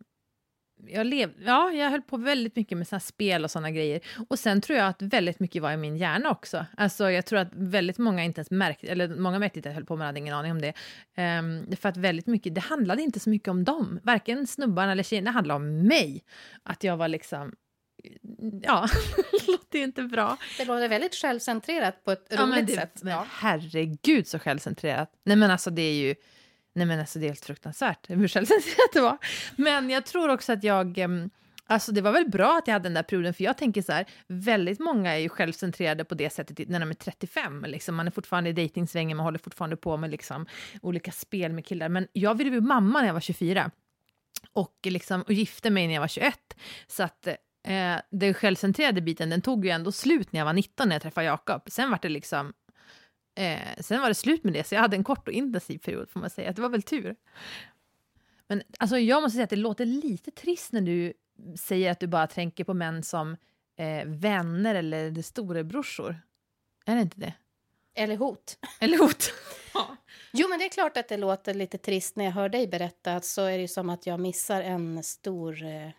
[0.88, 4.00] jag, lev, ja, jag höll på väldigt mycket med såna spel och såna grejer.
[4.30, 6.66] Och sen tror jag att väldigt mycket var i min hjärna också.
[6.78, 9.76] Alltså jag tror att väldigt många inte ens märkte, eller många märkte inte att jag
[9.76, 10.74] höll på med, hade ingen aning om det.
[11.40, 14.00] Um, för att väldigt mycket, det handlade inte så mycket om dem.
[14.04, 16.24] Varken snubbarna eller tjejerna, det handlade om mig.
[16.64, 17.54] Att jag var liksom,
[18.64, 18.88] ja,
[19.32, 20.38] det låter ju inte bra.
[20.58, 23.04] Det låter väldigt självcentrerat på ett Ja, roligt men det, sätt.
[23.04, 23.26] Men Ja.
[23.30, 25.12] herregud så självcentrerat.
[25.24, 26.16] Nej men alltså det är ju,
[26.74, 29.18] nej men alltså det är helt fruktansvärt hur självcentrerat det var.
[29.56, 31.30] Men jag tror också att jag, ehm,
[31.66, 33.92] alltså det var väl bra att jag hade den där perioden för jag tänker så
[33.92, 37.96] här, väldigt många är ju självcentrerade på det sättet när de är 35, liksom.
[37.96, 40.46] man är fortfarande i dejtingsvängen, man håller fortfarande på med liksom
[40.82, 41.90] olika spel med killar.
[41.90, 43.72] Men jag ville bli mamma när jag var 24
[44.54, 46.36] och, liksom, och gifte mig när jag var 21.
[46.88, 47.28] Så att
[47.68, 51.02] eh, den självcentrerade biten den tog ju ändå slut när jag var 19 när jag
[51.02, 51.62] träffade Jakob.
[51.68, 52.54] Sen var det liksom
[53.40, 56.10] eh, sen var det slut med det, så jag hade en kort och intensiv period
[56.10, 56.52] får man säga.
[56.52, 57.16] Det var väl tur.
[58.48, 61.14] Men alltså, jag måste säga att det låter lite trist när du
[61.60, 63.38] säger att du bara tänker på män som
[63.76, 66.22] eh, vänner eller storebrorsor.
[66.86, 67.34] Är det inte det?
[67.94, 68.58] Eller hot.
[68.80, 69.34] Eller hot?
[70.32, 73.22] Jo, men det är klart att det låter lite trist när jag hör dig berätta.
[73.22, 75.64] Så är det som att jag missar en stor...
[75.64, 75.90] Eh,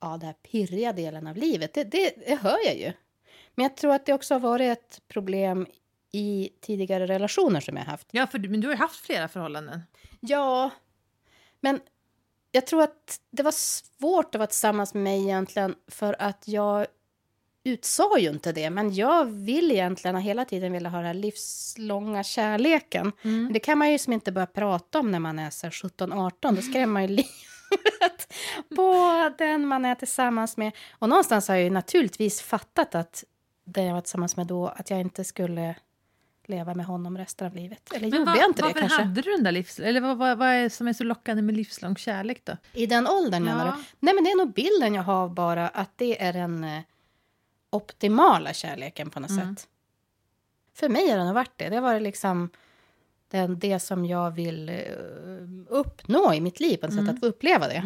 [0.00, 1.74] ja, den här pirriga delen av livet.
[1.74, 2.92] Det, det, det hör jag ju.
[3.56, 5.66] Men jag tror att det också har varit ett problem
[6.12, 8.08] i tidigare relationer som jag har haft.
[8.10, 9.80] Ja, för, du- men du har ju haft flera förhållanden.
[10.20, 10.70] Ja,
[11.60, 11.80] men
[12.52, 16.86] jag tror att det var svårt att vara tillsammans med mig egentligen för att jag
[17.64, 18.70] utsade ju inte det.
[18.70, 23.12] Men jag vill egentligen hela tiden vilja ha den här livslånga kärleken.
[23.22, 25.70] Men det kan man ju som inte börja prata om när man är så här
[25.70, 26.56] 17-18.
[26.56, 28.32] Då skrämmer man ju livet
[28.76, 30.72] på den man är tillsammans med.
[30.98, 33.24] Och någonstans har jag ju naturligtvis fattat att
[33.68, 35.74] den jag var tillsammans med då, att jag inte skulle
[36.46, 37.92] leva med honom resten av livet.
[37.92, 39.02] Eller Men gjorde vad- jag inte det varför kanske?
[39.02, 39.78] hade du den där livs...
[39.80, 42.56] Eller vad, vad, vad är det som är så lockande med livslång kärlek då?
[42.72, 43.72] I den åldern menar Ja.
[43.76, 43.84] du?
[44.00, 46.80] Nej men det är nog bilden jag har bara att det är den eh,
[47.70, 49.56] optimala kärleken på något Mm.
[49.56, 49.68] sätt.
[50.74, 51.68] För mig har det nog varit det.
[51.68, 52.50] Det har varit liksom
[53.28, 54.76] den, det som jag vill eh,
[55.68, 57.76] uppnå i mitt liv på något sätt, att få uppleva det.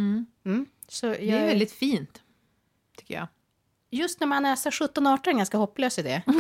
[0.45, 0.67] Mm.
[0.89, 2.23] Så jag, Det är väldigt fint,
[2.97, 3.27] tycker jag.
[3.91, 6.23] Just när man är 17-18 är ganska hopplös idé.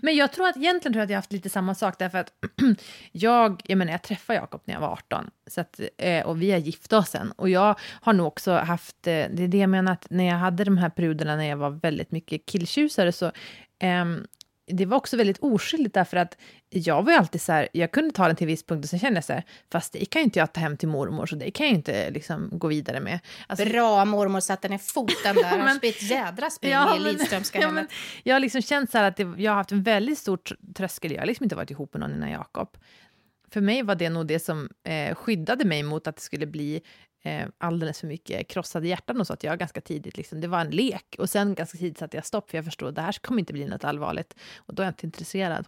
[0.00, 2.18] Men jag tror att egentligen tror jag att jag har haft lite samma sak därför
[2.18, 2.32] att
[3.12, 6.50] jag, jag menar jag träffade Jakob när jag var 18 så att, eh, och vi
[6.50, 9.70] har gift oss sen och jag har nog också haft, eh, det är det jag
[9.70, 13.32] menar att när jag hade de här perioderna när jag var väldigt mycket killtjusare så
[13.78, 14.26] ehm,
[14.72, 16.36] det var också väldigt oskyldigt därför att
[16.70, 18.90] jag var ju alltid så här, jag kunde ta den till en viss punkt och
[18.90, 21.26] sen kände jag så här, fast det kan ju inte jag ta hem till mormor
[21.26, 23.18] så det kan jag ju inte liksom gå vidare med.
[23.46, 25.42] Alltså, Bra mormor satte ner foten där.
[25.58, 27.86] men- Har blivit jädra spring Ja, i Lidströmska ja, hemmet.
[28.22, 31.12] Jag har liksom känt så att det, jag har haft en väldigt stor tr- tröskel.
[31.12, 32.76] Jag har liksom inte varit ihop med någon innan Jakob.
[33.50, 36.80] För mig var det nog det som eh, skyddade mig mot att det skulle bli
[37.22, 40.60] eh, alldeles för mycket krossade hjärtan och så att jag ganska tidigt, liksom, det var
[40.60, 41.16] en lek.
[41.18, 43.52] Och sen ganska tidigt satte jag stopp för jag förstod att det här kommer inte
[43.52, 44.34] bli något allvarligt.
[44.56, 45.66] Och då är jag inte intresserad.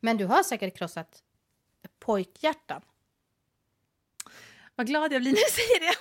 [0.00, 1.22] Men du har säkert krossat
[1.98, 2.82] pojkhjärtan.
[4.74, 5.92] Vad glad jag blir när du säger det.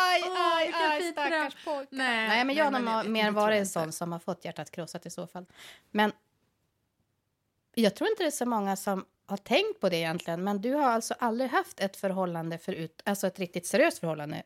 [0.00, 1.96] Aj, aj, vilken aj, stackars pojkar.
[1.96, 4.70] Nej, Nej, men jag har nej, det- mer varit en sån som har fått hjärtat
[4.70, 5.46] krossat i så fall.
[5.90, 6.12] Men
[7.74, 10.44] jag tror inte det är så många som har tänkt på det egentligen.
[10.44, 14.42] Men du har alltså aldrig haft ett förhållande förut, alltså ett riktigt seriöst förhållande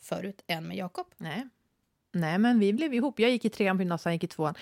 [0.00, 1.06] förut än med Jakob?
[1.16, 1.48] Nej.
[2.12, 3.20] Nej, men vi blev ihop.
[3.20, 4.54] Jag gick i trean på gymnasiet, han gick i tvåan.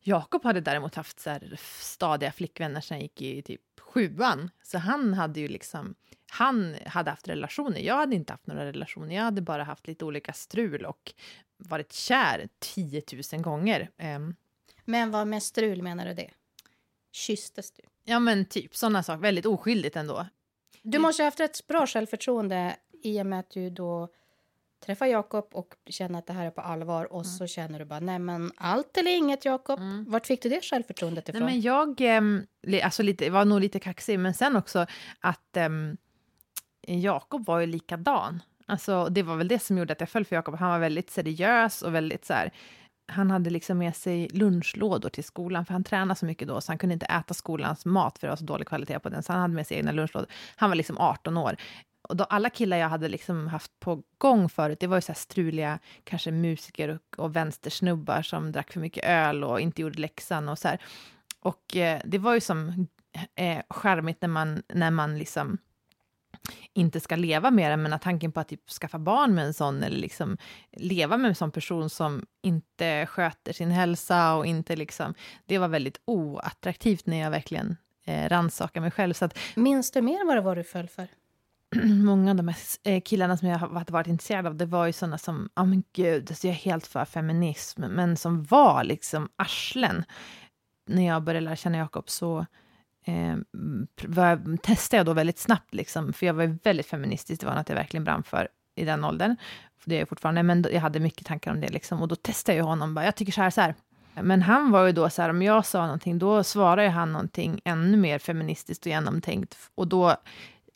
[0.00, 1.38] Jakob hade däremot haft så
[1.80, 4.50] stadiga flickvänner sen han gick i typ sjuan.
[4.62, 5.94] Så han hade ju liksom...
[6.30, 7.80] Han hade haft relationer.
[7.80, 9.14] Jag hade inte haft några relationer.
[9.14, 11.12] Jag hade bara haft lite olika strul och
[11.56, 13.90] varit kär 10 000 gånger.
[13.98, 14.36] Ehm,
[14.84, 16.30] Men vad med strul menar du det?
[17.12, 17.82] Kysstes du?
[18.08, 19.22] Ja, men typ sådana saker.
[19.22, 20.26] Väldigt oskyldigt ändå.
[20.82, 24.08] Du måste ha haft ett bra självförtroende i och med att du då
[24.86, 28.00] träffar Jakob och känner att det här är på allvar och så känner du bara
[28.00, 29.80] nej men allt eller inget Jakob.
[29.80, 30.04] Mm.
[30.08, 31.46] Vart fick du det självförtroendet Nej, ifrån?
[31.46, 32.46] men jag ehm,
[32.82, 34.86] alltså lite, var nog lite kaxig, men sen också
[35.20, 35.96] att ehm,
[36.86, 38.42] Jakob var ju likadan.
[38.66, 40.54] Alltså, det var väl det som gjorde att jag föll för Jakob.
[40.54, 42.52] Han var väldigt seriös och väldigt så här...
[43.08, 46.72] Han hade liksom med sig lunchlådor till skolan, för han tränade så mycket då, så
[46.72, 49.22] han kunde inte äta skolans mat, för det var så dålig kvalitet på den.
[49.22, 50.28] Så han hade med sig egna lunchlådor.
[50.56, 51.56] Han var liksom 18 år.
[52.08, 55.12] Och då, alla killar jag hade liksom haft på gång förut, det var ju så
[55.12, 60.00] här struliga, kanske musiker och, och vänstersnubbar som drack för mycket öl och inte gjorde
[60.00, 60.78] läxan och så här.
[61.40, 62.86] Och eh, det var ju som
[63.34, 65.58] eh, charmigt när man, när man liksom
[66.78, 69.54] inte ska leva med den, men att tanken på att typ skaffa barn med en
[69.54, 70.36] sån eller liksom
[70.72, 75.14] leva med en sån person som inte sköter sin hälsa och inte liksom,
[75.46, 79.14] det var väldigt oattraktivt när jag verkligen eh, rannsakade mig själv.
[79.14, 81.08] Så att Minns du mer vad det var du föll för?
[81.84, 84.92] många av de här eh, killarna som jag har varit, intresserad av, det var ju
[84.92, 89.28] såna som, ja men gud, alltså jag är helt för feminism, men som var liksom
[89.36, 90.04] arslen.
[90.86, 92.46] När jag började lära känna Jakob så
[93.08, 93.36] eh,
[94.04, 97.68] var, testade jag då väldigt snabbt, liksom, för jag var väldigt feministisk, det var något
[97.68, 99.36] jag verkligen brann för i den åldern.
[99.78, 102.16] För det är jag fortfarande, men jag hade mycket tankar om det, liksom, och då
[102.16, 103.74] testade jag honom, bara, jag tycker så här, så här.
[104.22, 107.60] Men han var ju då så här, om jag sa någonting, då svarade han någonting
[107.64, 109.56] ännu mer feministiskt och genomtänkt.
[109.74, 110.16] Och då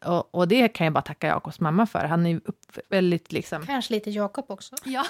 [0.05, 1.99] och, och det kan jag bara tacka Jakobs mamma för.
[1.99, 3.67] Han är upp, väldigt liksom...
[3.67, 4.77] Kanske lite Jakob också?
[4.85, 5.05] Ja.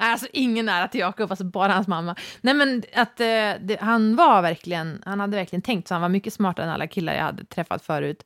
[0.00, 2.16] Nej, Alltså ingen ära till Jakob, alltså bara hans mamma.
[2.40, 3.26] Nej men att eh,
[3.60, 6.86] det, han var verkligen, han hade verkligen tänkt så han var mycket smartare än alla
[6.86, 8.24] killar jag hade träffat förut.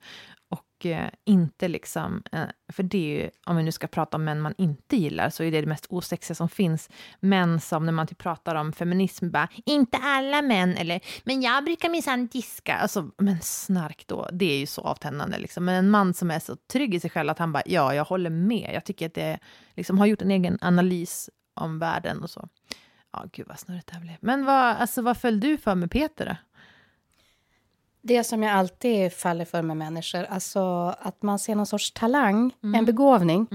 [0.79, 0.87] Och
[1.25, 4.55] inte liksom, eh, för det är ju, om vi nu ska prata om män man
[4.59, 6.91] inte gillar, så är det det mest osexiga som finns.
[7.21, 11.65] Män som när man typ pratar om feminism, bara, inte alla män, eller, men jag
[11.65, 12.77] brukar minsann diska.
[12.77, 15.65] Alltså, men snark då, det är ju så avtändande liksom.
[15.65, 18.05] Men en man som är så trygg i sig själv att han bara, ja, jag
[18.05, 18.71] håller med.
[18.75, 19.39] Jag tycker att det
[19.77, 22.49] liksom har gjort en egen analys om världen och så.
[23.13, 24.17] Ja, gud vad snurrigt det här blev.
[24.21, 26.37] Men vad, alltså, vad föll du för med Peter då?
[28.09, 32.53] Det som jag alltid faller för med människor, alltså att man ser någon sorts talang,
[32.75, 33.47] en begåvning.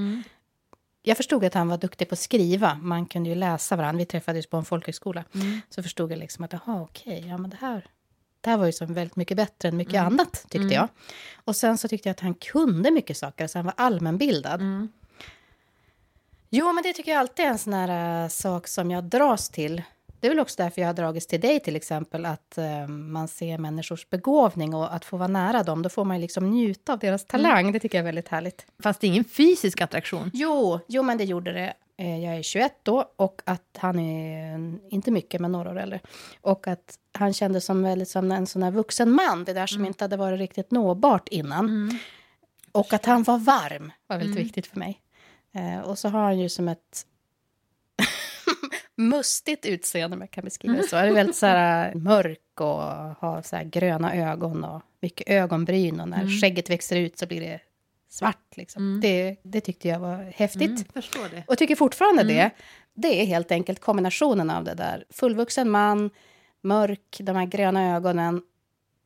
[1.02, 2.76] Jag förstod att han var duktig på att skriva.
[2.82, 3.98] Man kunde ju läsa varandra.
[3.98, 5.24] Vi träffades på en folkhögskola.
[5.70, 7.86] Så förstod jag liksom att, jaha, okej, ja men det här,
[8.42, 10.88] det här var ju som väldigt mycket bättre än mycket annat, tyckte jag.
[11.46, 14.62] Och sen så tyckte jag att han kunde mycket saker, så han var allmänbildad.
[16.50, 19.50] Jo, men det tycker jag alltid är en sån här äh, sak som jag dras
[19.50, 19.82] till.
[20.24, 23.28] Det är väl också därför jag har dragits till dig till exempel, att äh, man
[23.28, 26.94] ser människors begåvning och att få vara nära dem, då får man ju liksom njuta
[26.94, 27.72] av deras talang.
[27.72, 28.66] Det tycker jag är väldigt härligt.
[28.84, 30.32] Fast det är ingen fysisk attraktion.
[30.34, 31.74] Jo, jo men det gjorde det.
[31.98, 34.60] Eh, Jag är 21 då och att han är eh,
[34.90, 36.00] inte mycket, men några år äldre.
[36.42, 39.86] Och att han kändes som, väldigt, som en sån här vuxen man, det där som
[39.86, 42.00] inte hade varit riktigt nåbart innan.
[42.72, 45.00] Och att han var varm var väldigt viktigt för mig.
[45.56, 47.06] Eh, och så har han ju som ett
[49.08, 50.96] mustigt utseende, om jag kan beskriva det så.
[50.96, 52.82] Är väldigt så här, mörk och
[53.20, 56.00] har så här, gröna ögon och mycket ögonbryn.
[56.00, 57.60] Och när skägget växer ut så blir det
[58.10, 58.58] svart.
[58.58, 59.00] Liksom.
[59.02, 60.96] Det, det tyckte jag var häftigt.
[60.96, 61.44] Mm.
[61.48, 62.50] Och tycker fortfarande det.
[62.94, 65.06] Det är helt enkelt kombinationen av det där.
[65.10, 66.10] Fullvuxen man,
[66.62, 68.42] mörk, de här gröna ögonen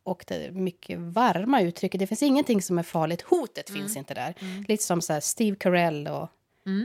[0.04, 2.00] och det mycket varma uttrycket.
[2.00, 3.22] Det finns ingenting som är farligt.
[3.22, 4.34] Hotet finns inte där.
[4.68, 6.30] Lite som så Steve Carell och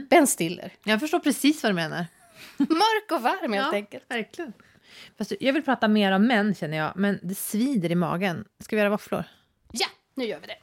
[0.09, 0.73] Ben Stiller.
[0.83, 2.05] Jag förstår precis vad du menar.
[2.57, 4.03] Mörk och varm helt enkelt.
[4.09, 4.53] verkligen.
[5.17, 6.91] Fast jag vill prata mer om män, känner jag.
[6.95, 8.45] Men det svider i magen.
[8.59, 9.23] Ska vi göra våfflor?
[9.71, 10.57] Ja, nu gör vi det.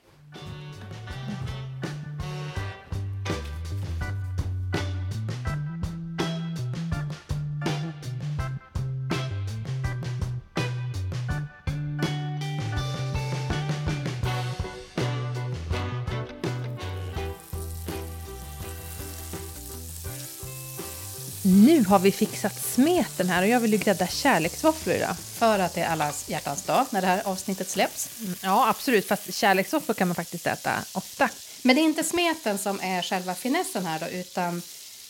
[21.50, 25.16] Nu har vi fixat smeten här och jag vill ju grädda kärleksvåfflor idag.
[25.18, 28.10] För att det är allas hjärtans dag när det här avsnittet släpps.
[28.20, 29.08] Mm, Ja, absolut.
[29.08, 31.28] Fast kärleksvåfflor kan man faktiskt äta ofta.
[31.62, 34.62] Men det är inte smeten som är själva finessen här då, utan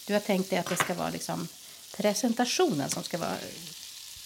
[0.07, 1.49] du har tänkt dig att det ska vara liksom
[1.97, 3.37] presentationen som ska vara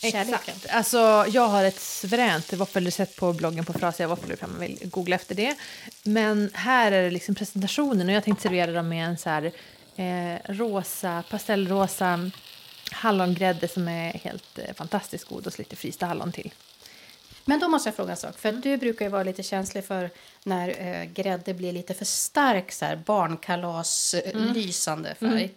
[0.02, 0.54] kärleken.
[0.56, 0.74] Exakt.
[0.74, 5.16] Alltså, jag har ett suveränt våffelrecept på bloggen på Frasiga våfflor om man vill googla
[5.16, 5.54] efter det.
[6.02, 9.52] Men här är det liksom presentationen och jag tänkte servera dem med en så här
[9.96, 12.30] eh, rosa, pastellrosa
[12.92, 16.52] hallongrädde som är helt eh, fantastiskt god och så lite frysta hallon till.
[17.44, 20.10] Men då måste jag fråga en sak, för du brukar ju vara lite känslig för
[20.44, 25.54] när eh, grädde blir lite för stark, så här barnkalas eh, lysande färg.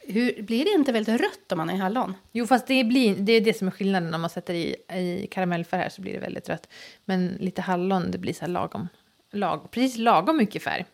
[0.00, 2.14] Hur, blir det inte väldigt rött om man är hallon?
[2.32, 4.14] Jo, fast det, blir, det är det som är skillnaden.
[4.14, 6.68] Om man sätter i, i karamellfärg här så blir det väldigt rött.
[7.04, 8.88] Men lite hallon, det blir så lagom,
[9.32, 10.86] lag, precis lagom mycket färg.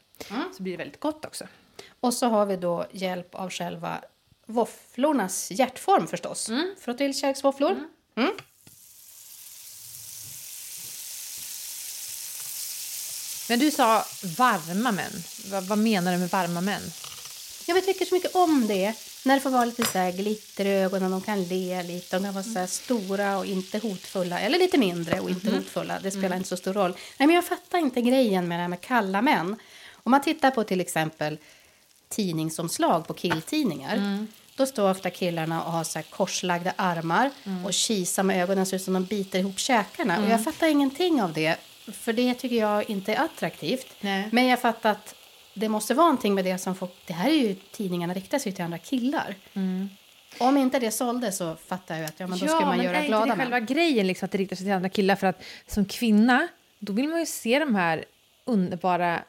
[0.57, 1.45] Så blir det väldigt gott också.
[2.01, 4.01] Och så har vi då hjälp av själva
[4.47, 6.49] våfflornas hjärtform förstås.
[6.49, 6.75] Mm.
[6.81, 7.77] Frotillkärleksvåfflor.
[8.17, 8.33] Mm.
[13.49, 14.05] Men du sa
[14.39, 15.13] varma män.
[15.51, 16.83] Vad, vad menar du med varma män?
[17.67, 18.95] Ja, Jag tycker så mycket om det.
[19.25, 22.25] När det får vara lite så här glitter i ögonen, de kan le lite, de
[22.25, 24.41] kan vara så stora och inte hotfulla.
[24.41, 26.91] Eller lite mindre och inte hotfulla, det spelar inte så stor roll.
[27.19, 29.57] Nej, men jag fattar inte grejen med det här med kalla män.
[29.93, 31.39] Om man tittar på till exempel
[32.09, 34.27] tidningsomslag på killtidningar.
[34.57, 37.31] Då står ofta killarna och har så korslagda armar
[37.65, 40.23] och kisar med ögonen ut som de biter ihop käkarna.
[40.23, 41.57] Och jag fattar ingenting av det,
[41.93, 43.87] för det tycker jag inte är attraktivt.
[44.01, 44.29] Nej.
[44.33, 45.15] Men jag fattar att
[45.55, 46.93] det måste vara någonting med det som folk...
[47.07, 49.35] Det här är ju tidningarna riktar sig till andra killar.
[50.39, 53.01] Om inte det sålde så fattar jag att ja, men då ska man men göra
[53.01, 53.47] glada inte det män.
[53.47, 55.17] själva grejen liksom, att det riktar sig till andra killar?
[55.17, 58.05] För att som kvinna, då vill man ju se de här
[58.45, 59.23] underbara,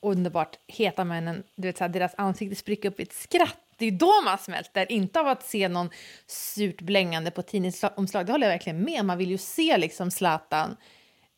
[0.00, 3.56] underbart heta männen, du vet, så här, deras ansikte spricka upp i ett skratt.
[3.76, 5.90] Det är då man smälter, inte av att se någon
[6.26, 8.26] surt blängande på tidningsomslag.
[8.26, 10.76] Det håller jag verkligen med Man vill ju se liksom Zlatan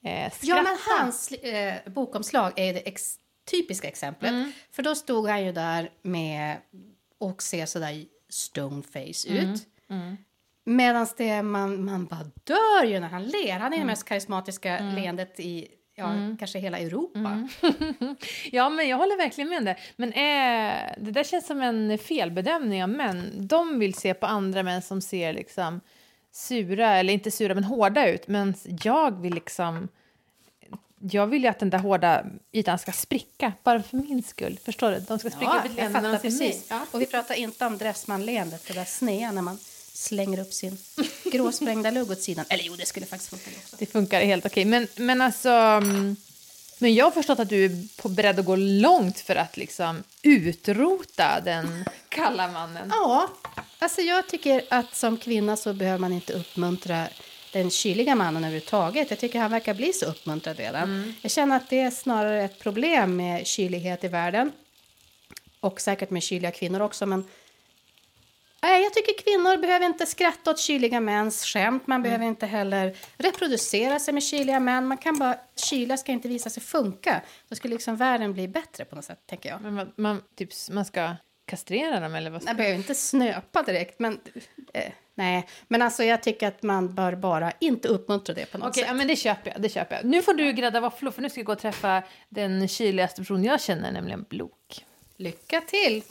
[0.05, 0.47] eh, skratta.
[0.47, 3.19] Ja, men hans eh, bokomslag är det ex-
[3.51, 4.31] typiska exemplet.
[4.31, 4.53] Mm.
[4.71, 6.57] För då stod han ju där med
[7.19, 9.53] och ser sådär stoneface Mm.
[9.53, 9.67] ut.
[10.65, 13.59] Medan det man, man bara dör ju när han ler.
[13.59, 17.49] Han är det mest karismatiska leendet i ja, kanske hela Europa.
[18.53, 19.77] Ja, men jag håller verkligen med det.
[19.97, 23.31] Men eh, det där känns som en felbedömning av män.
[23.35, 25.81] De vill se på andra män som ser liksom
[26.33, 28.29] sura, eller inte sura, men hårda ut.
[28.29, 29.89] Men jag vill liksom...
[31.05, 34.59] Jag vill ju att den där hårda ytan ska spricka, bara för min skull.
[34.65, 35.01] Förstår du?
[35.01, 36.73] De ska spricka Ja, jag fattar precis.
[36.91, 39.59] Och vi pratar inte om Dressman-leendet, det där snea när man
[40.03, 40.79] slänger upp sin
[41.25, 42.45] gråsprängda lugg åt sidan.
[42.49, 43.77] Eller jo, det skulle faktiskt funka det också.
[43.79, 44.65] Det funkar helt okej.
[44.65, 45.49] Men, men alltså...
[45.49, 46.17] mm,
[46.79, 50.03] Men jag har förstått att du är på beredd att gå långt för att liksom
[50.23, 52.89] utrota den kalla mannen.
[52.91, 53.29] Ja,
[53.79, 57.09] alltså jag tycker att som kvinna så behöver man inte uppmuntra
[57.53, 59.11] den kyliga mannen överhuvudtaget.
[59.11, 61.15] Jag tycker han verkar bli så uppmuntrad redan.
[61.23, 64.53] Jag känner att det är snarare ett problem med kylighet i världen.
[65.61, 67.25] Och säkert med kyliga kvinnor också, men
[68.63, 71.87] Nej, jag tycker kvinnor behöver inte skratta åt kyliga mäns skämt.
[71.87, 74.87] Man behöver inte heller reproducera sig med kyliga män.
[74.87, 77.23] Man kan bara, kyla ska inte visa sig funka.
[77.49, 79.61] Då skulle liksom världen bli bättre på något sätt, tänker jag.
[79.63, 81.15] Men man, man, typ, man ska
[81.47, 84.21] kastrera dem eller vad Jag behöver inte snöpa direkt, men
[84.75, 85.49] eh, nej.
[85.69, 88.89] Men alltså jag tycker att man bör bara inte uppmuntra det på något Okej, sätt.
[88.89, 89.63] ja, men det köper jag.
[89.63, 90.05] Det köper jag.
[90.05, 93.45] Nu får du grädda våfflor för nu ska jag gå och träffa den kyligaste personen
[93.45, 94.85] jag känner, nämligen Blok.
[95.17, 96.03] Lycka till!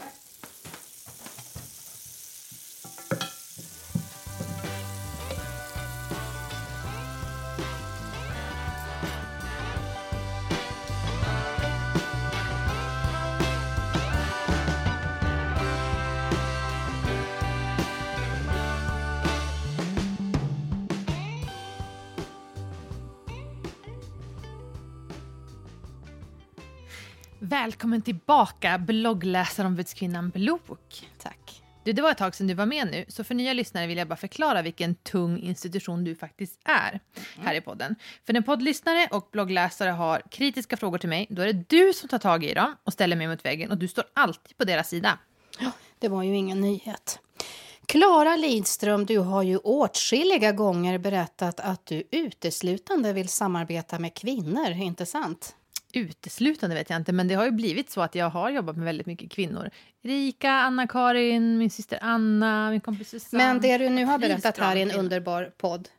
[27.72, 31.10] Välkommen tillbaka, bloggläsarombudskvinnan Blok.
[31.18, 31.62] Tack.
[31.84, 33.98] Du, det var ett tag sedan du var med nu, så för nya lyssnare vill
[33.98, 37.00] jag bara förklara vilken tung institution du faktiskt är
[37.40, 37.96] här i podden.
[38.26, 42.10] För när poddlyssnare och bloggläsare har kritiska frågor till mig, då är det du som
[42.10, 44.90] tar tag i dem och ställer mig mot väggen och du står alltid på deras
[44.90, 45.18] sida.
[46.00, 47.20] Det var ju ingen nyhet.
[47.86, 54.70] Klara Lidström, du har ju åtskilliga gånger berättat att du uteslutande vill samarbeta med kvinnor,
[54.70, 55.56] inte sant?
[55.94, 58.86] Uteslutande vet jag inte, men det har ju blivit så att jag har jobbat med
[58.86, 59.70] väldigt mycket kvinnor.
[60.04, 63.44] Erika, Anna-Karin, min syster Anna, min kompis Susanne.
[63.44, 65.90] Men det du nu har berättat här i en underbar podd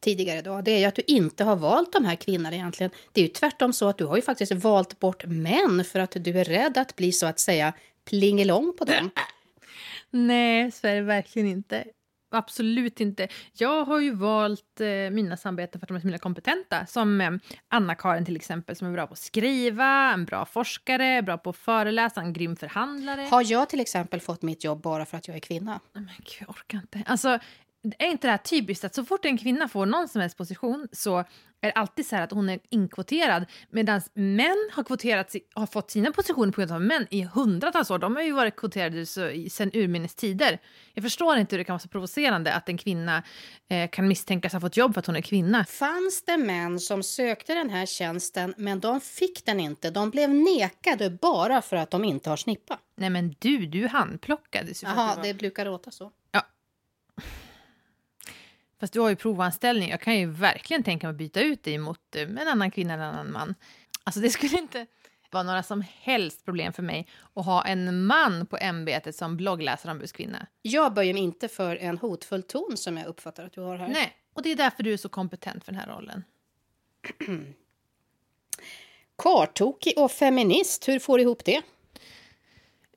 [0.00, 2.90] tidigare då, det är ju att du inte har valt de här kvinnorna egentligen.
[3.12, 6.16] Det är ju tvärtom så att du har ju faktiskt valt bort män för att
[6.20, 7.72] du är rädd att bli så att säga
[8.04, 9.10] plingelong på dem.
[10.10, 11.84] Nej, så är det verkligen inte.
[12.30, 13.28] Absolut inte.
[13.52, 16.86] Jag har ju valt eh, mina samarbeten för att de är så himla kompetenta.
[16.86, 17.30] Som eh,
[17.68, 21.56] Anna-Karin till exempel, som är bra på att skriva, en bra forskare, bra på att
[21.56, 23.22] föreläsa, en grym förhandlare.
[23.22, 25.80] Har jag till exempel fått mitt jobb bara för att jag är kvinna?
[25.92, 27.02] Men gud, jag orkar inte.
[27.06, 27.38] Alltså,
[27.98, 30.88] är inte det här typiskt att så fort en kvinna får någon som helst position
[30.92, 31.24] så
[31.60, 35.90] är det alltid så här att hon är inkvoterad medan män har, kvoterats, har fått
[35.90, 37.98] sina positioner på grund av män i hundratals år.
[37.98, 40.58] De har ju varit kvoterade sedan urminnes tider.
[40.94, 43.22] Jag förstår inte hur det kan vara så provocerande att en kvinna
[43.68, 45.64] eh, kan misstänkas ha fått jobb för att hon är kvinna.
[45.64, 49.90] Fanns det män som sökte den här tjänsten men de fick den inte?
[49.90, 52.78] De blev nekade bara för att de inte har snippa?
[52.96, 56.12] Nej men du, du handplockades Jaha, det brukar låta så.
[56.32, 56.42] Ja,
[58.80, 59.90] Fast du har ju provanställning.
[59.90, 62.94] Jag kan ju verkligen tänka mig att byta ut dig mot eh, en annan kvinna
[62.94, 63.54] eller en annan man.
[64.04, 64.86] Alltså det skulle inte
[65.30, 70.46] vara några som helst problem för mig att ha en man på ämbetet som bloggläsarombudskvinna.
[70.62, 73.88] Jag böjer mig inte för en hotfull ton som jag uppfattar att du har här.
[73.88, 76.24] Nej, och det är därför du är så kompetent för den här rollen.
[79.18, 81.62] Kartokig och feminist, hur får du ihop det?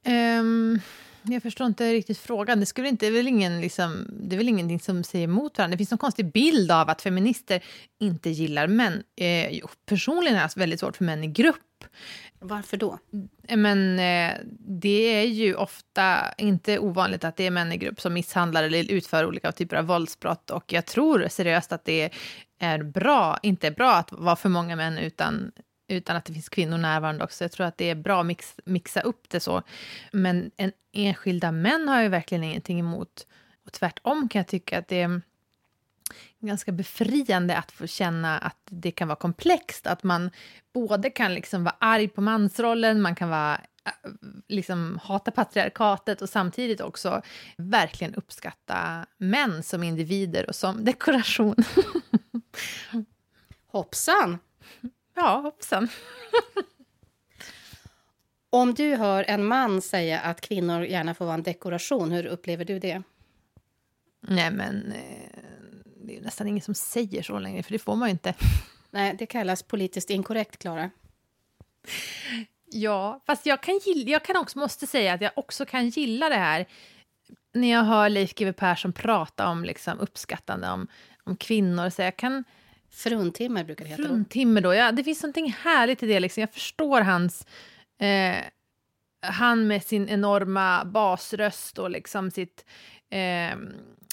[0.06, 0.80] Um,
[1.24, 2.60] jag förstår inte riktigt frågan.
[2.60, 5.58] Det, skulle inte, det, är väl ingen, liksom, det är väl ingenting som säger emot
[5.58, 5.74] varandra.
[5.74, 7.64] Det finns en konstig bild av att feminister
[8.00, 9.04] inte gillar män.
[9.16, 11.56] Eh, personligen är det väldigt svårt för män i grupp.
[12.40, 13.00] Varför då?
[13.48, 18.02] Eh, men eh, det är ju ofta inte ovanligt att det är män i grupp
[18.02, 20.50] som misshandlar eller utför olika typer av våldsbrott.
[20.50, 22.10] Och jag tror seriöst att det
[22.60, 25.52] är bra, inte bra att vara för många män utan
[25.90, 27.44] utan att det finns kvinnor närvarande också.
[27.44, 29.62] Jag tror att det är bra att mix, mixa upp det så.
[30.12, 33.28] Men en enskilda män har jag verkligen ingenting emot.
[33.66, 35.22] Och tvärtom kan jag tycka att det är
[36.40, 39.88] ganska befriande att få känna att det kan vara komplext.
[39.88, 40.32] Att man
[40.74, 44.12] både kan liksom vara arg på mansrollen, man kan vara äh,
[44.48, 47.22] liksom hata patriarkatet och samtidigt också
[47.58, 51.56] verkligen uppskatta män som individer och som dekoration.
[53.68, 54.38] Hoppsan!
[55.20, 55.88] Ja, hoppsan.
[58.50, 62.66] Om du hör en man säga att kvinnor gärna får vara en dekoration, hur upplever
[62.66, 63.04] du det?
[64.22, 65.40] Nej, men eh,
[66.06, 68.34] det är nästan ingen som säger så längre, för det får man ju inte.
[68.92, 70.90] Nej, det kallas politiskt inkorrekt, Klara.
[72.66, 76.30] Ja, fast jag kan, gilla, jag kan också måste säga att jag också kan gilla
[76.30, 76.66] det här
[77.54, 80.88] när jag hör Leif GW Persson prata om liksom, uppskattande om,
[81.24, 81.90] om kvinnor.
[81.90, 82.44] Så jag kan
[82.92, 84.04] Fruntimmer brukar det heta.
[84.04, 84.74] Fruntimmer då.
[84.74, 86.20] Ja, det finns någonting härligt i det.
[86.20, 86.42] Liksom.
[86.42, 87.48] Jag förstår hans...
[88.00, 88.44] Eh,
[89.22, 92.66] han med sin enorma basröst och liksom sitt
[93.10, 93.58] eh,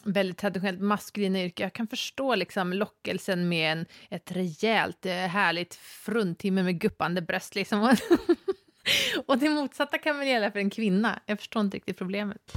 [0.04, 1.62] väldigt traditionellt maskulina yrke.
[1.62, 7.54] Jag kan förstå liksom lockelsen med en, ett rejält, eh, härligt fruntimmer med guppande bröst.
[7.54, 7.80] Liksom.
[9.26, 11.20] och det motsatta kan väl gälla för en kvinna.
[11.26, 12.52] Jag förstår inte riktigt problemet.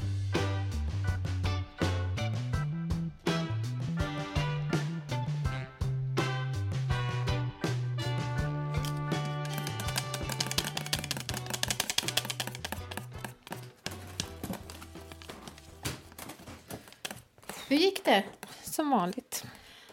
[17.79, 18.23] Gick det?
[18.63, 19.45] Som vanligt.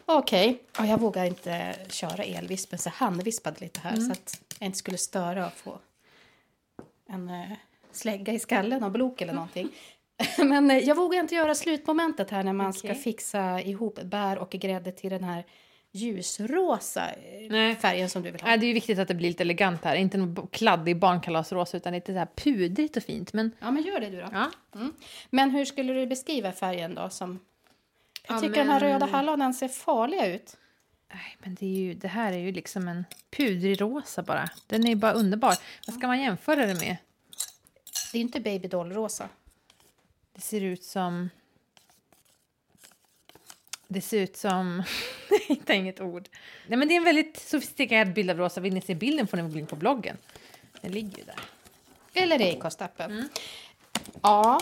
[0.04, 0.62] Okej.
[0.72, 0.88] Okay.
[0.88, 4.04] jag vågar inte köra elvispen så han vispade lite här mm.
[4.04, 5.78] så att jag inte skulle störa och få
[7.08, 7.52] en uh,
[7.92, 9.68] slägga i skallen av blok eller någonting.
[10.38, 12.78] Men uh, jag vågar inte göra slutmomentet här när man okay.
[12.78, 15.44] ska fixa ihop bär och grädde till den här
[15.96, 17.76] ljusrosa eh, Nej.
[17.76, 18.48] färgen som du vill ha.
[18.48, 19.96] Nej, det är viktigt att det blir lite elegant här.
[19.96, 23.32] Inte någon kladdig barnkalasrosa utan lite så här pudrigt och fint.
[23.32, 23.52] Men...
[23.58, 24.28] Ja, men gör det du då.
[24.32, 24.50] Ja.
[24.74, 24.92] Mm.
[25.30, 27.40] Men hur skulle du beskriva färgen då som
[28.28, 28.66] jag tycker men...
[28.66, 30.56] de här röda hallonen ser farliga ut.
[31.12, 34.50] Nej, men det, är ju, det här är ju liksom en pudrig rosa bara.
[34.66, 35.54] Den är bara underbar.
[35.86, 36.96] Vad ska man jämföra det med?
[38.12, 39.28] Det är inte babydoll-rosa.
[40.32, 41.30] Det ser ut som...
[43.88, 44.82] Det ser ut som...
[45.30, 46.28] Jag hittar inget ord.
[46.66, 48.60] Nej, men det är en väldigt sofistikerad bild av rosa.
[48.60, 50.16] Vill ni se bilden får ni gå in på bloggen.
[50.80, 51.40] Den ligger ju där.
[52.14, 53.10] Eller i Acast-appen.
[53.10, 53.28] Mm.
[54.22, 54.60] Ja.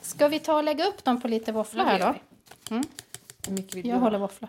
[0.00, 2.14] Ska vi ta och lägga upp dem på lite våfflor här då?
[2.72, 2.84] Mm.
[3.46, 4.48] Hur mycket vill jag du håller våffla.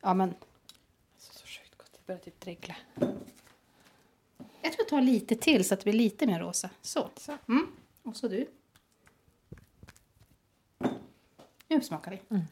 [0.00, 0.28] Ja, men...
[1.14, 1.90] Alltså, så sjukt gott.
[1.92, 2.76] Jag börjar typ dregla.
[4.62, 6.70] Jag tror jag tar lite till så att det blir lite mer rosa.
[6.82, 7.10] Så.
[7.16, 7.38] så.
[7.48, 7.66] Mm.
[8.02, 8.46] Och så du.
[11.68, 12.20] Nu smakar vi.
[12.28, 12.44] Mm.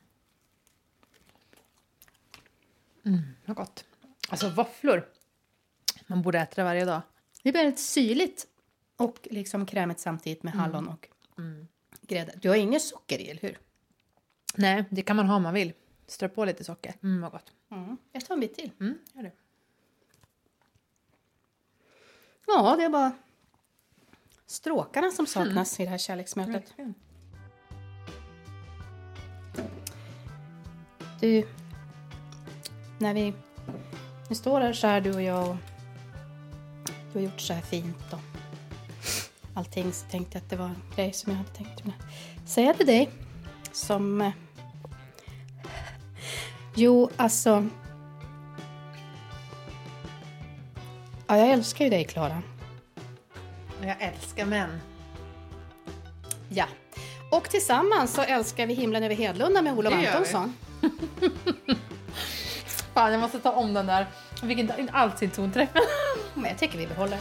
[3.05, 3.85] Mm, vad gott.
[4.29, 5.09] Alltså våfflor.
[6.07, 7.03] Man borde äta det varje dag.
[7.43, 8.47] Det är väldigt syrligt
[8.97, 10.65] och liksom krämigt samtidigt med mm.
[10.65, 11.69] hallon och mm.
[12.01, 12.33] grädde.
[12.43, 13.59] Du har inget socker i, eller hur?
[14.55, 15.73] Nej, det kan man ha om man vill.
[16.07, 16.95] Strö på lite socker.
[17.03, 17.53] Mm, vad gott.
[17.71, 17.97] Mm.
[18.13, 18.71] Jag tar en bit till.
[18.81, 19.33] Mm, gör det.
[22.47, 23.13] Ja, det är bara
[24.47, 25.83] stråkarna som saknas mm.
[25.83, 26.75] i det här kärleksmötet.
[26.79, 26.95] Mm.
[31.21, 31.47] Du,
[32.99, 33.35] när vi
[34.29, 35.57] nu står här så här du och jag och
[37.13, 38.21] du har gjort så här fint och
[39.55, 41.83] allting så tänkte jag att det var en grej som jag hade tänkt
[42.47, 43.11] säga till dig
[43.81, 44.21] som...
[44.21, 44.33] Eh,
[46.75, 47.67] jo, alltså...
[51.27, 52.43] Ja, jag älskar ju dig, Klara.
[53.83, 54.81] Jag älskar män.
[56.49, 56.67] Ja.
[57.31, 59.95] Och tillsammans så älskar vi himlen över Hedlunda med Olof.
[59.95, 60.55] Antonsson.
[62.95, 64.07] Fan, jag måste ta om den där.
[64.41, 65.69] Jag fick inte in allt sin tonträff.
[66.35, 67.19] Men jag tycker vi behåller.